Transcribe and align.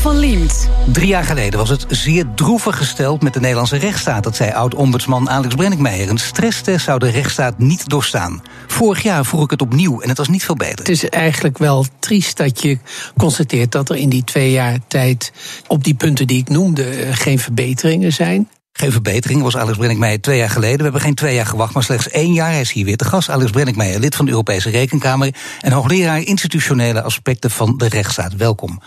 Van 0.00 0.18
Liemt. 0.18 0.68
Drie 0.92 1.06
jaar 1.06 1.24
geleden 1.24 1.58
was 1.58 1.68
het 1.68 1.86
zeer 1.88 2.24
droevig 2.34 2.76
gesteld 2.76 3.22
met 3.22 3.34
de 3.34 3.40
Nederlandse 3.40 3.76
rechtsstaat. 3.76 4.22
Dat 4.22 4.36
zei 4.36 4.52
oud-ombudsman 4.52 5.30
Alex 5.30 5.54
Brenninkmeijer. 5.54 6.08
Een 6.08 6.18
stresstest 6.18 6.84
zou 6.84 6.98
de 6.98 7.10
rechtsstaat 7.10 7.58
niet 7.58 7.88
doorstaan. 7.88 8.42
Vorig 8.66 9.02
jaar 9.02 9.24
vroeg 9.24 9.44
ik 9.44 9.50
het 9.50 9.62
opnieuw 9.62 10.00
en 10.00 10.08
het 10.08 10.18
was 10.18 10.28
niet 10.28 10.44
veel 10.44 10.56
beter. 10.56 10.78
Het 10.78 10.88
is 10.88 11.08
eigenlijk 11.08 11.58
wel 11.58 11.86
triest 11.98 12.36
dat 12.36 12.62
je 12.62 12.78
constateert 13.16 13.72
dat 13.72 13.88
er 13.88 13.96
in 13.96 14.08
die 14.08 14.24
twee 14.24 14.50
jaar 14.50 14.78
tijd 14.88 15.32
op 15.66 15.84
die 15.84 15.94
punten 15.94 16.26
die 16.26 16.38
ik 16.38 16.48
noemde 16.48 16.88
eh, 16.88 17.08
geen 17.16 17.38
verbeteringen 17.38 18.12
zijn. 18.12 18.48
Geen 18.72 18.92
verbetering 18.92 19.42
was 19.42 19.56
Alex 19.56 19.76
Brenninkmeijer 19.76 20.20
twee 20.20 20.38
jaar 20.38 20.50
geleden. 20.50 20.76
We 20.76 20.82
hebben 20.82 21.00
geen 21.00 21.14
twee 21.14 21.34
jaar 21.34 21.46
gewacht, 21.46 21.74
maar 21.74 21.82
slechts 21.82 22.10
één 22.10 22.32
jaar. 22.32 22.50
Hij 22.50 22.60
is 22.60 22.72
hier 22.72 22.84
weer 22.84 22.96
te 22.96 23.04
gast. 23.04 23.30
Alex 23.30 23.50
Brenninkmeijer, 23.50 24.00
lid 24.00 24.16
van 24.16 24.24
de 24.24 24.30
Europese 24.30 24.70
Rekenkamer... 24.70 25.34
en 25.60 25.72
hoogleraar 25.72 26.20
institutionele 26.20 27.02
aspecten 27.02 27.50
van 27.50 27.74
de 27.76 27.88
rechtsstaat. 27.88 28.34
Welkom. 28.36 28.80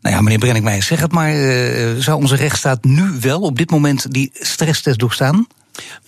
Nou 0.00 0.14
ja, 0.14 0.20
meneer 0.20 0.38
Brenninkmeijer, 0.38 0.82
zeg 0.82 1.00
het 1.00 1.12
maar. 1.12 1.34
Uh, 1.34 2.00
zou 2.00 2.20
onze 2.20 2.36
rechtsstaat 2.36 2.84
nu 2.84 3.10
wel 3.20 3.40
op 3.40 3.58
dit 3.58 3.70
moment 3.70 4.12
die 4.12 4.30
stresstest 4.32 4.98
doorstaan? 4.98 5.46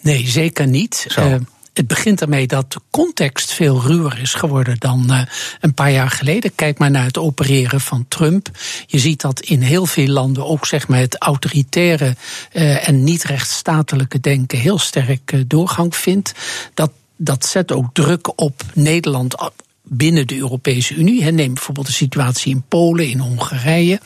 Nee, 0.01 0.27
zeker 0.29 0.67
niet. 0.67 1.07
Uh, 1.19 1.35
het 1.73 1.87
begint 1.87 2.21
ermee 2.21 2.47
dat 2.47 2.73
de 2.73 2.81
context 2.91 3.53
veel 3.53 3.83
ruwer 3.83 4.19
is 4.21 4.35
geworden 4.35 4.77
dan 4.79 5.07
uh, 5.11 5.23
een 5.61 5.75
paar 5.75 5.91
jaar 5.91 6.11
geleden. 6.11 6.55
Kijk 6.55 6.79
maar 6.79 6.91
naar 6.91 7.05
het 7.05 7.19
opereren 7.19 7.81
van 7.81 8.05
Trump. 8.09 8.49
Je 8.87 8.99
ziet 8.99 9.21
dat 9.21 9.41
in 9.41 9.61
heel 9.61 9.87
veel 9.87 10.07
landen 10.07 10.47
ook 10.47 10.67
zeg 10.67 10.89
maar, 10.89 10.99
het 10.99 11.19
autoritaire 11.19 12.17
uh, 12.53 12.89
en 12.89 13.05
niet 13.05 13.23
rechtsstatelijke 13.23 14.21
denken 14.21 14.59
heel 14.59 14.79
sterk 14.79 15.33
uh, 15.33 15.41
doorgang 15.47 15.97
vindt. 15.97 16.33
Dat, 16.75 16.91
dat 17.17 17.47
zet 17.47 17.73
ook 17.73 17.87
druk 17.93 18.41
op 18.41 18.63
Nederland 18.75 19.53
binnen 19.93 20.27
de 20.27 20.37
Europese 20.37 20.95
Unie. 20.95 21.25
Neem 21.31 21.55
bijvoorbeeld 21.55 21.87
de 21.87 21.93
situatie 21.93 22.55
in 22.55 22.65
Polen, 22.69 23.09
in 23.09 23.19
Hongarije. 23.19 24.01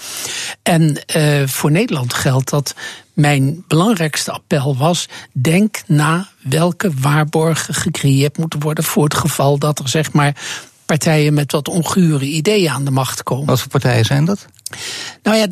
En 0.62 0.98
uh, 1.16 1.46
voor 1.46 1.70
Nederland 1.70 2.14
geldt 2.14 2.50
dat 2.50 2.74
mijn 3.12 3.64
belangrijkste 3.68 4.32
appel 4.32 4.76
was: 4.76 5.08
denk 5.32 5.82
na 5.86 6.28
welke 6.42 6.90
waarborgen 7.00 7.74
gecreëerd 7.74 8.38
moeten 8.38 8.60
worden 8.60 8.84
voor 8.84 9.04
het 9.04 9.14
geval 9.14 9.58
dat 9.58 9.78
er 9.78 9.88
zeg 9.88 10.12
maar 10.12 10.36
partijen 10.86 11.34
met 11.34 11.52
wat 11.52 11.68
ongure 11.68 12.24
ideeën 12.24 12.70
aan 12.70 12.84
de 12.84 12.90
macht 12.90 13.22
komen. 13.22 13.46
Wat 13.46 13.60
voor 13.60 13.70
partijen 13.70 14.04
zijn 14.04 14.24
dat? 14.24 14.46
Nou 15.22 15.36
ja, 15.36 15.46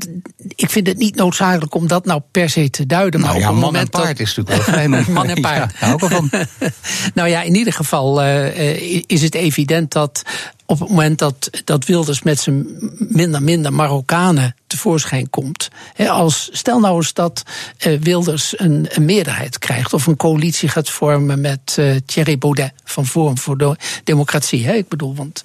ik 0.54 0.70
vind 0.70 0.86
het 0.86 0.98
niet 0.98 1.14
noodzakelijk 1.14 1.74
om 1.74 1.86
dat 1.86 2.04
nou 2.04 2.22
per 2.30 2.50
se 2.50 2.70
te 2.70 2.86
duiden. 2.86 3.20
Nou 3.20 3.32
maar 3.32 3.42
ja, 3.42 3.48
op 3.48 3.54
man 3.54 3.64
moment 3.64 3.84
en 3.84 4.00
paard 4.00 4.18
dat... 4.18 4.26
is 4.26 4.34
natuurlijk 4.34 4.66
wel 4.66 4.74
fijn. 4.74 4.90
man 5.12 5.28
en 5.28 5.40
paard. 5.50 5.74
Ja, 5.80 5.98
van. 5.98 6.30
nou 7.14 7.28
ja, 7.28 7.42
in 7.42 7.54
ieder 7.54 7.72
geval 7.72 8.22
uh, 8.22 9.00
is 9.06 9.22
het 9.22 9.34
evident 9.34 9.92
dat 9.92 10.22
op 10.66 10.78
het 10.78 10.88
moment 10.88 11.18
dat, 11.18 11.50
dat 11.64 11.84
Wilders 11.84 12.22
met 12.22 12.40
zijn 12.40 12.66
minder 12.98 13.42
minder 13.42 13.72
Marokkanen 13.72 14.54
tevoorschijn 14.66 15.30
komt. 15.30 15.68
He, 15.94 16.10
als, 16.10 16.48
stel 16.52 16.80
nou 16.80 16.96
eens 16.96 17.12
dat 17.12 17.42
uh, 17.86 18.00
Wilders 18.00 18.58
een, 18.58 18.86
een, 18.88 19.04
meerderheid 19.04 19.58
krijgt 19.58 19.92
of 19.92 20.06
een 20.06 20.16
coalitie 20.16 20.68
gaat 20.68 20.90
vormen 20.90 21.40
met 21.40 21.76
uh, 21.78 21.96
Thierry 22.06 22.38
Baudet 22.38 22.72
van 22.84 23.06
Forum 23.06 23.38
voor 23.38 23.58
de 23.58 23.76
Democratie. 24.04 24.66
He, 24.66 24.72
ik 24.72 24.88
bedoel, 24.88 25.14
want 25.14 25.44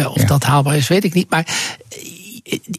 uh, 0.00 0.10
of 0.10 0.20
ja. 0.20 0.26
dat 0.26 0.42
haalbaar 0.42 0.76
is, 0.76 0.88
weet 0.88 1.04
ik 1.04 1.14
niet. 1.14 1.30
Maar 1.30 1.46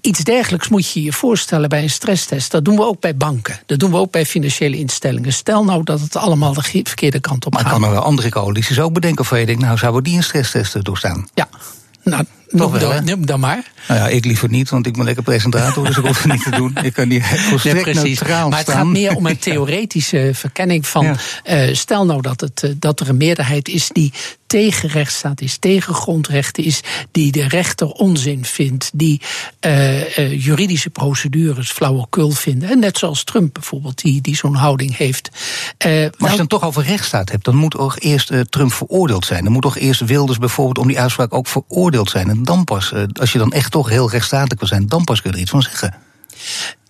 iets 0.01 0.23
dergelijks 0.23 0.67
moet 0.67 0.91
je 0.91 1.03
je 1.03 1.13
voorstellen 1.13 1.69
bij 1.69 1.83
een 1.83 1.89
stresstest. 1.89 2.51
Dat 2.51 2.65
doen 2.65 2.75
we 2.75 2.85
ook 2.85 2.99
bij 2.99 3.17
banken. 3.17 3.59
Dat 3.65 3.79
doen 3.79 3.91
we 3.91 3.97
ook 3.97 4.11
bij 4.11 4.25
financiële 4.25 4.77
instellingen. 4.77 5.33
Stel 5.33 5.63
nou 5.63 5.83
dat 5.83 5.99
het 5.99 6.15
allemaal 6.15 6.53
de 6.53 6.61
verkeerde 6.83 7.19
kant 7.19 7.45
op 7.45 7.53
maar 7.53 7.61
gaat. 7.61 7.71
Maar 7.71 7.79
kan 7.79 7.89
er 7.89 7.95
wel 7.95 8.05
andere 8.05 8.29
coalities 8.29 8.79
ook 8.79 8.93
bedenken 8.93 9.21
of 9.21 9.37
je 9.37 9.45
denkt, 9.45 9.61
nou 9.61 9.77
zouden 9.77 10.03
die 10.03 10.15
een 10.15 10.23
stresstest 10.23 10.83
doorstaan? 10.83 11.27
Ja. 11.33 11.49
Nou, 12.03 12.25
Toch 12.47 12.71
wel, 12.71 12.79
dan, 12.79 13.03
neem 13.03 13.25
dan 13.25 13.39
maar. 13.39 13.71
Nou 13.87 13.99
ja, 13.99 14.07
ik 14.07 14.25
liever 14.25 14.49
niet, 14.49 14.69
want 14.69 14.85
ik 14.85 14.93
ben 14.93 15.05
lekker 15.05 15.23
presentator, 15.23 15.85
dus 15.85 15.97
ik 15.97 16.05
hoef 16.05 16.23
het 16.23 16.31
niet 16.31 16.43
te 16.43 16.51
doen. 16.51 16.77
Ik 16.81 16.93
kan 16.93 17.07
niet 17.07 17.23
volstrekt 17.25 17.85
nee, 17.85 17.93
precies. 17.93 18.19
neutraal 18.19 18.49
Maar 18.49 18.57
het 18.57 18.67
staan. 18.67 18.83
gaat 18.83 18.93
meer 18.93 19.15
om 19.15 19.25
een 19.25 19.37
theoretische 19.37 20.31
verkenning 20.33 20.87
van... 20.87 21.17
Ja. 21.43 21.67
Uh, 21.67 21.75
stel 21.75 22.05
nou 22.05 22.21
dat, 22.21 22.41
het, 22.41 22.63
uh, 22.63 22.71
dat 22.79 22.99
er 22.99 23.09
een 23.09 23.17
meerderheid 23.17 23.67
is 23.67 23.89
die 23.93 24.13
tegen 24.47 24.89
rechtsstaat 24.89 25.41
is, 25.41 25.57
tegen 25.57 25.93
grondrechten 25.93 26.63
is... 26.63 26.81
die 27.11 27.31
de 27.31 27.47
rechter 27.47 27.87
onzin 27.87 28.45
vindt, 28.45 28.91
die 28.93 29.21
uh, 29.61 30.43
juridische 30.45 30.89
procedures 30.89 31.71
flauwekul 31.71 32.31
vinden. 32.31 32.69
En 32.69 32.79
net 32.79 32.97
zoals 32.97 33.23
Trump 33.23 33.53
bijvoorbeeld, 33.53 34.01
die, 34.01 34.21
die 34.21 34.35
zo'n 34.35 34.55
houding 34.55 34.97
heeft. 34.97 35.29
maar 35.83 35.91
als 35.91 36.11
je 36.19 36.27
het 36.27 36.37
dan 36.37 36.47
toch 36.47 36.63
over 36.63 36.83
rechtsstaat 36.83 37.31
hebt, 37.31 37.45
dan 37.45 37.55
moet 37.55 37.71
toch 37.71 37.99
eerst 37.99 38.31
Trump 38.49 38.73
veroordeeld 38.73 39.25
zijn. 39.25 39.43
Dan 39.43 39.53
moet 39.53 39.61
toch 39.61 39.77
eerst 39.77 40.05
Wilders 40.05 40.37
bijvoorbeeld 40.37 40.77
om 40.77 40.87
die 40.87 40.99
uitspraak 40.99 41.33
ook 41.33 41.47
veroordeeld 41.47 42.09
zijn. 42.09 42.27
En 42.37 42.43
dan 42.43 42.63
pas, 42.63 42.93
als 43.19 43.31
je 43.31 43.37
dan 43.37 43.51
echt 43.51 43.71
toch 43.71 43.89
heel 43.89 44.09
rechtsstatelijk 44.09 44.59
wil 44.59 44.69
zijn, 44.69 44.87
dan 44.87 45.03
pas 45.03 45.21
kun 45.21 45.29
je 45.29 45.35
er 45.35 45.41
iets 45.41 45.51
van 45.51 45.61
zeggen. 45.61 45.93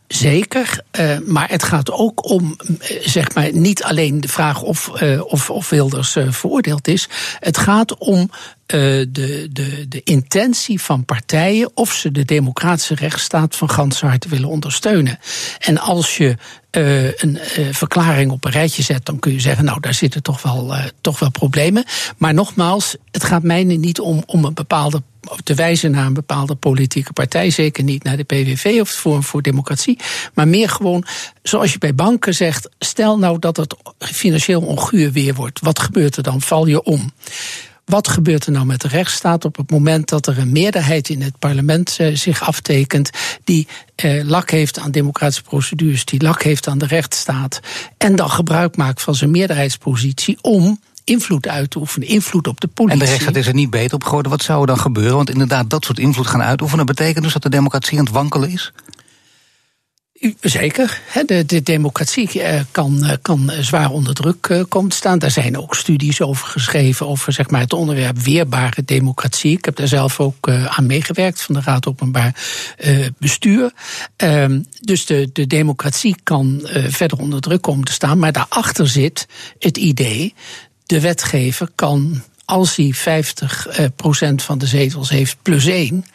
Zeker, 0.07 0.81
uh, 0.99 1.17
maar 1.25 1.49
het 1.49 1.63
gaat 1.63 1.91
ook 1.91 2.29
om, 2.29 2.55
zeg 3.01 3.33
maar, 3.33 3.53
niet 3.53 3.83
alleen 3.83 4.21
de 4.21 4.27
vraag 4.27 4.61
of, 4.61 4.89
of, 5.19 5.49
of 5.49 5.69
Wilders 5.69 6.17
veroordeeld 6.29 6.87
is. 6.87 7.09
Het 7.39 7.57
gaat 7.57 7.97
om 7.97 8.29
de, 8.67 9.47
de, 9.51 9.85
de 9.87 10.01
intentie 10.03 10.81
van 10.81 11.05
partijen 11.05 11.71
of 11.73 11.93
ze 11.93 12.11
de 12.11 12.25
democratische 12.25 12.95
rechtsstaat 12.95 13.55
van 13.55 13.69
ganse 13.69 14.05
harte 14.05 14.29
willen 14.29 14.49
ondersteunen. 14.49 15.19
En 15.59 15.77
als 15.77 16.17
je 16.17 16.35
een 16.71 17.39
verklaring 17.71 18.31
op 18.31 18.45
een 18.45 18.51
rijtje 18.51 18.83
zet, 18.83 19.05
dan 19.05 19.19
kun 19.19 19.31
je 19.31 19.39
zeggen, 19.39 19.65
nou, 19.65 19.79
daar 19.79 19.93
zitten 19.93 20.23
toch 20.23 20.41
wel, 20.41 20.73
toch 21.01 21.19
wel 21.19 21.31
problemen. 21.31 21.83
Maar 22.17 22.33
nogmaals, 22.33 22.95
het 23.11 23.23
gaat 23.23 23.43
mij 23.43 23.63
niet 23.63 23.99
om, 23.99 24.23
om 24.25 24.45
een 24.45 24.53
bepaalde 24.53 25.01
te 25.43 25.53
wijzen 25.53 25.91
naar 25.91 26.05
een 26.05 26.13
bepaalde 26.13 26.55
politieke 26.55 27.13
partij. 27.13 27.49
Zeker 27.49 27.83
niet 27.83 28.03
naar 28.03 28.17
de 28.17 28.23
PVV 28.23 28.81
of 28.81 28.87
het 28.87 28.97
Forum 28.97 29.23
voor 29.23 29.41
Democratie. 29.41 29.99
Maar 30.33 30.47
meer 30.47 30.69
gewoon, 30.69 31.05
zoals 31.43 31.71
je 31.71 31.77
bij 31.77 31.95
banken 31.95 32.33
zegt. 32.33 32.69
Stel 32.79 33.17
nou 33.17 33.39
dat 33.39 33.57
het 33.57 33.75
financieel 33.99 34.61
onguur 34.61 35.11
weer 35.11 35.33
wordt. 35.33 35.59
Wat 35.59 35.79
gebeurt 35.79 36.17
er 36.17 36.23
dan? 36.23 36.41
Val 36.41 36.65
je 36.65 36.83
om? 36.83 37.11
Wat 37.87 38.07
gebeurt 38.07 38.45
er 38.45 38.51
nou 38.51 38.65
met 38.65 38.81
de 38.81 38.87
rechtsstaat 38.87 39.45
op 39.45 39.57
het 39.57 39.71
moment 39.71 40.09
dat 40.09 40.27
er 40.27 40.37
een 40.37 40.51
meerderheid 40.51 41.09
in 41.09 41.21
het 41.21 41.39
parlement 41.39 41.97
uh, 42.01 42.15
zich 42.15 42.41
aftekent 42.41 43.09
die 43.43 43.67
uh, 44.03 44.23
lak 44.23 44.49
heeft 44.49 44.79
aan 44.79 44.91
democratische 44.91 45.43
procedures, 45.43 46.05
die 46.05 46.21
lak 46.21 46.43
heeft 46.43 46.67
aan 46.67 46.77
de 46.77 46.85
rechtsstaat 46.85 47.59
en 47.97 48.15
dan 48.15 48.29
gebruik 48.29 48.75
maakt 48.77 49.01
van 49.01 49.15
zijn 49.15 49.31
meerderheidspositie 49.31 50.37
om 50.41 50.79
invloed 51.03 51.47
uit 51.47 51.69
te 51.69 51.79
oefenen, 51.79 52.07
invloed 52.07 52.47
op 52.47 52.59
de 52.59 52.67
politie. 52.67 52.99
En 52.99 53.05
de 53.05 53.11
rechtsstaat 53.11 53.35
is 53.35 53.47
er 53.47 53.53
niet 53.53 53.69
beter 53.69 53.95
op 53.95 54.03
geworden. 54.03 54.31
Wat 54.31 54.43
zou 54.43 54.61
er 54.61 54.67
dan 54.67 54.79
gebeuren? 54.79 55.15
Want 55.15 55.29
inderdaad, 55.29 55.69
dat 55.69 55.85
soort 55.85 55.99
invloed 55.99 56.27
gaan 56.27 56.41
uitoefenen 56.41 56.85
betekent 56.85 57.23
dus 57.23 57.33
dat 57.33 57.43
de 57.43 57.49
democratie 57.49 57.97
aan 57.97 58.05
het 58.05 58.13
wankelen 58.13 58.49
is? 58.49 58.73
Zeker. 60.41 61.01
De, 61.25 61.45
de 61.45 61.63
democratie 61.63 62.29
kan, 62.71 63.17
kan 63.21 63.51
zwaar 63.59 63.91
onder 63.91 64.13
druk 64.13 64.65
komen 64.69 64.89
te 64.89 64.95
staan. 64.95 65.19
Daar 65.19 65.31
zijn 65.31 65.57
ook 65.57 65.75
studies 65.75 66.21
over 66.21 66.47
geschreven, 66.47 67.07
over 67.07 67.33
zeg 67.33 67.49
maar, 67.49 67.61
het 67.61 67.73
onderwerp 67.73 68.17
weerbare 68.17 68.83
democratie. 68.85 69.57
Ik 69.57 69.65
heb 69.65 69.75
daar 69.75 69.87
zelf 69.87 70.19
ook 70.19 70.49
aan 70.49 70.85
meegewerkt 70.85 71.41
van 71.41 71.55
de 71.55 71.61
Raad 71.61 71.87
Openbaar 71.87 72.35
Bestuur. 73.17 73.71
Dus 74.81 75.05
de, 75.05 75.29
de 75.33 75.47
democratie 75.47 76.15
kan 76.23 76.61
verder 76.87 77.19
onder 77.19 77.41
druk 77.41 77.61
komen 77.61 77.85
te 77.85 77.91
staan. 77.91 78.19
Maar 78.19 78.31
daarachter 78.31 78.87
zit 78.87 79.27
het 79.59 79.77
idee, 79.77 80.33
de 80.85 81.01
wetgever 81.01 81.69
kan, 81.75 82.23
als 82.45 82.75
hij 82.75 82.93
50% 82.95 84.35
van 84.35 84.57
de 84.57 84.67
zetels 84.67 85.09
heeft 85.09 85.37
plus 85.41 85.65
één 85.65 86.05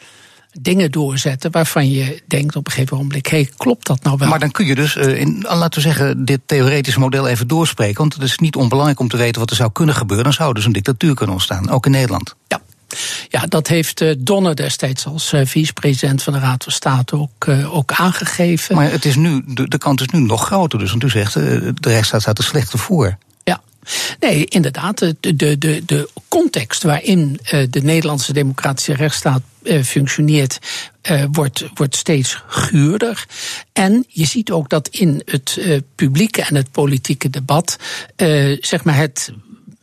dingen 0.61 0.91
doorzetten 0.91 1.51
waarvan 1.51 1.91
je 1.91 2.21
denkt 2.27 2.55
op 2.55 2.65
een 2.67 2.71
gegeven 2.71 2.97
moment: 2.97 3.29
hé, 3.29 3.37
hey, 3.37 3.49
klopt 3.57 3.87
dat 3.87 4.03
nou 4.03 4.17
wel? 4.17 4.29
Maar 4.29 4.39
dan 4.39 4.51
kun 4.51 4.65
je 4.65 4.75
dus, 4.75 4.95
uh, 4.95 5.19
in, 5.19 5.45
laten 5.47 5.81
we 5.81 5.87
zeggen, 5.87 6.25
dit 6.25 6.39
theoretische 6.45 6.99
model 6.99 7.27
even 7.27 7.47
doorspreken. 7.47 7.97
Want 7.97 8.13
het 8.13 8.23
is 8.23 8.37
niet 8.37 8.55
onbelangrijk 8.55 8.99
om 8.99 9.07
te 9.07 9.17
weten 9.17 9.39
wat 9.39 9.49
er 9.49 9.55
zou 9.55 9.71
kunnen 9.71 9.95
gebeuren. 9.95 10.25
Dan 10.25 10.33
zou 10.33 10.53
dus 10.53 10.65
een 10.65 10.71
dictatuur 10.71 11.15
kunnen 11.15 11.35
ontstaan, 11.35 11.69
ook 11.69 11.85
in 11.85 11.91
Nederland. 11.91 12.35
Ja. 12.47 12.61
Ja, 13.29 13.45
dat 13.45 13.67
heeft 13.67 14.01
uh, 14.01 14.13
Donner 14.17 14.55
destijds 14.55 15.05
als 15.05 15.33
uh, 15.33 15.41
vicepresident 15.45 16.23
van 16.23 16.33
de 16.33 16.39
Raad 16.39 16.63
van 16.63 16.73
State 16.73 17.15
ook, 17.15 17.47
ook 17.71 17.91
aangegeven. 17.91 18.75
Maar 18.75 18.91
het 18.91 19.05
is 19.05 19.15
nu, 19.15 19.43
de, 19.47 19.67
de 19.67 19.77
kant 19.77 20.01
is 20.01 20.07
nu 20.07 20.19
nog 20.19 20.45
groter. 20.45 20.79
Dus, 20.79 20.89
want 20.89 21.03
u 21.03 21.09
zegt, 21.09 21.33
de 21.33 21.73
rechtsstaat 21.81 22.21
staat 22.21 22.37
er 22.37 22.43
slechter 22.43 22.79
voor. 22.79 23.17
Nee, 24.23 24.45
inderdaad. 24.45 24.97
De, 24.97 25.35
de, 25.35 25.57
de, 25.57 25.81
de 25.85 26.09
context 26.27 26.83
waarin 26.83 27.39
uh, 27.43 27.63
de 27.69 27.81
Nederlandse 27.81 28.33
democratische 28.33 28.93
rechtsstaat 28.93 29.41
uh, 29.63 29.83
functioneert, 29.83 30.59
uh, 31.11 31.23
wordt, 31.31 31.65
wordt 31.73 31.95
steeds 31.95 32.43
guurder. 32.47 33.25
En 33.73 34.05
je 34.07 34.25
ziet 34.25 34.51
ook 34.51 34.69
dat 34.69 34.87
in 34.87 35.21
het 35.25 35.59
publieke 35.95 36.41
en 36.41 36.55
het 36.55 36.71
politieke 36.71 37.29
debat, 37.29 37.77
zeg 38.59 38.83
maar, 38.83 38.95
het 38.95 39.33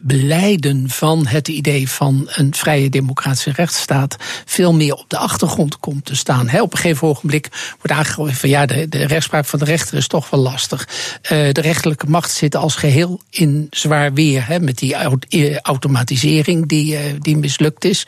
beleiden 0.03 0.91
van 0.91 1.27
het 1.27 1.49
idee 1.49 1.91
van 1.91 2.29
een 2.31 2.55
vrije 2.55 2.89
democratische 2.89 3.53
rechtsstaat 3.53 4.17
veel 4.45 4.75
meer 4.75 4.95
op 4.95 5.05
de 5.09 5.19
achtergrond 5.19 5.79
komt 5.79 6.05
te 6.05 6.17
staan. 6.17 6.61
op 6.61 6.73
een 6.73 6.79
gegeven 6.79 7.09
ogenblik 7.09 7.49
wordt 7.81 7.99
aangegeven 7.99 8.35
van 8.35 8.49
ja, 8.49 8.67
de, 8.67 8.89
de 8.89 9.07
rechtspraak 9.07 9.45
van 9.45 9.59
de 9.59 9.65
rechter 9.65 9.97
is 9.97 10.07
toch 10.07 10.31
wel 10.31 10.41
lastig. 10.41 10.89
Uh, 11.23 11.29
de 11.29 11.61
rechterlijke 11.61 12.07
macht 12.07 12.31
zit 12.31 12.57
als 12.57 12.75
geheel 12.75 13.21
in 13.31 13.67
zwaar 13.71 14.13
weer 14.13 14.47
he, 14.47 14.59
met 14.59 14.79
die 14.79 14.95
eh, 14.95 15.57
automatisering 15.57 16.69
die, 16.69 16.93
uh, 16.93 17.01
die 17.19 17.37
mislukt 17.37 17.85
is. 17.85 18.07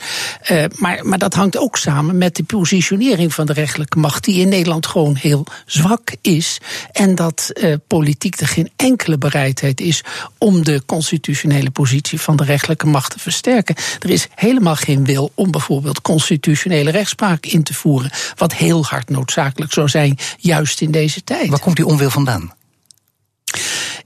Maar, 0.76 1.06
maar 1.06 1.18
dat 1.18 1.34
hangt 1.34 1.58
ook 1.58 1.76
samen 1.76 2.18
met 2.18 2.36
de 2.36 2.42
positionering 2.42 3.34
van 3.34 3.46
de 3.46 3.52
rechterlijke 3.52 3.98
macht, 3.98 4.24
die 4.24 4.40
in 4.40 4.48
Nederland 4.48 4.86
gewoon 4.86 5.14
heel 5.14 5.46
zwak 5.66 6.10
is. 6.20 6.58
En 6.92 7.14
dat 7.14 7.52
politiek 7.86 8.40
er 8.40 8.48
geen 8.48 8.70
enkele 8.76 9.18
bereidheid 9.18 9.80
is 9.80 10.04
om 10.38 10.64
de 10.64 10.82
constitutionele 10.86 11.70
positie 11.70 11.81
van 11.86 12.36
de 12.36 12.44
rechterlijke 12.44 12.86
macht 12.86 13.10
te 13.10 13.18
versterken. 13.18 13.74
Er 13.98 14.10
is 14.10 14.28
helemaal 14.34 14.76
geen 14.76 15.04
wil 15.04 15.32
om 15.34 15.50
bijvoorbeeld 15.50 16.00
constitutionele 16.00 16.90
rechtspraak 16.90 17.46
in 17.46 17.62
te 17.62 17.74
voeren. 17.74 18.10
Wat 18.36 18.54
heel 18.54 18.84
hard 18.84 19.10
noodzakelijk 19.10 19.72
zou 19.72 19.88
zijn, 19.88 20.18
juist 20.38 20.80
in 20.80 20.90
deze 20.90 21.24
tijd. 21.24 21.48
Waar 21.48 21.60
komt 21.60 21.76
die 21.76 21.86
onwil 21.86 22.10
vandaan? 22.10 22.54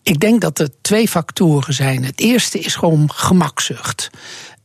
Ik 0.02 0.20
denk 0.20 0.40
dat 0.40 0.58
er 0.58 0.69
twee 0.81 1.08
factoren 1.08 1.75
zijn. 1.75 2.05
Het 2.05 2.20
eerste 2.20 2.58
is 2.58 2.75
gewoon 2.75 3.11
gemakzucht. 3.12 4.11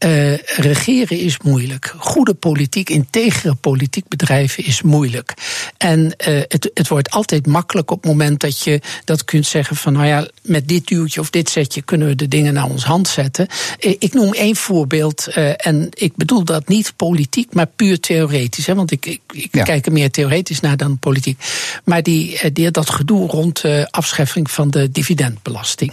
Uh, 0.06 0.38
regeren 0.38 1.20
is 1.20 1.38
moeilijk. 1.44 1.94
Goede 1.98 2.34
politiek, 2.34 2.90
integere 2.90 3.56
politiek 3.56 4.08
bedrijven 4.08 4.66
is 4.66 4.82
moeilijk. 4.82 5.34
En 5.78 6.00
uh, 6.00 6.42
het, 6.48 6.72
het 6.74 6.88
wordt 6.88 7.10
altijd 7.10 7.48
makkelijk 7.48 7.92
op 7.92 8.02
het 8.02 8.12
moment 8.12 8.40
dat 8.40 8.60
je 8.60 8.82
dat 9.06 9.26
kunt 9.26 9.46
zeggen 9.46 9.76
van 9.76 9.94
nou 9.94 10.06
ja, 10.06 10.28
met 10.42 10.68
dit 10.68 10.88
duwtje 10.88 11.20
of 11.20 11.30
dit 11.30 11.50
setje 11.50 11.82
kunnen 11.82 12.08
we 12.08 12.16
de 12.16 12.28
dingen 12.28 12.54
naar 12.54 12.70
ons 12.70 12.84
hand 12.84 13.08
zetten. 13.08 13.48
Uh, 13.80 13.96
ik 14.00 14.14
noem 14.14 14.34
één 14.34 14.56
voorbeeld 14.56 15.28
en 15.56 15.88
ik 15.90 16.16
bedoel 16.16 16.44
dat 16.44 16.68
niet 16.68 16.94
politiek, 16.96 17.54
maar 17.54 17.68
puur 17.76 18.00
theoretisch. 18.00 18.66
Hè, 18.66 18.76
want 18.76 18.92
ik, 18.92 19.06
ik, 19.06 19.22
ik 19.32 19.56
ja. 19.56 19.64
kijk 19.64 19.86
er 19.86 19.92
meer 19.92 20.12
theoretisch 20.12 20.60
naar 20.60 20.78
dan 20.78 21.00
politiek. 21.00 21.40
Maar 21.84 22.04
die, 22.04 22.52
die, 22.52 22.72
dat 22.72 22.90
gedoe 22.90 23.28
rond 23.28 23.64
afscheffing 23.90 24.52
van 24.52 24.70
de 24.70 24.92
dividendbelasting. 24.92 25.92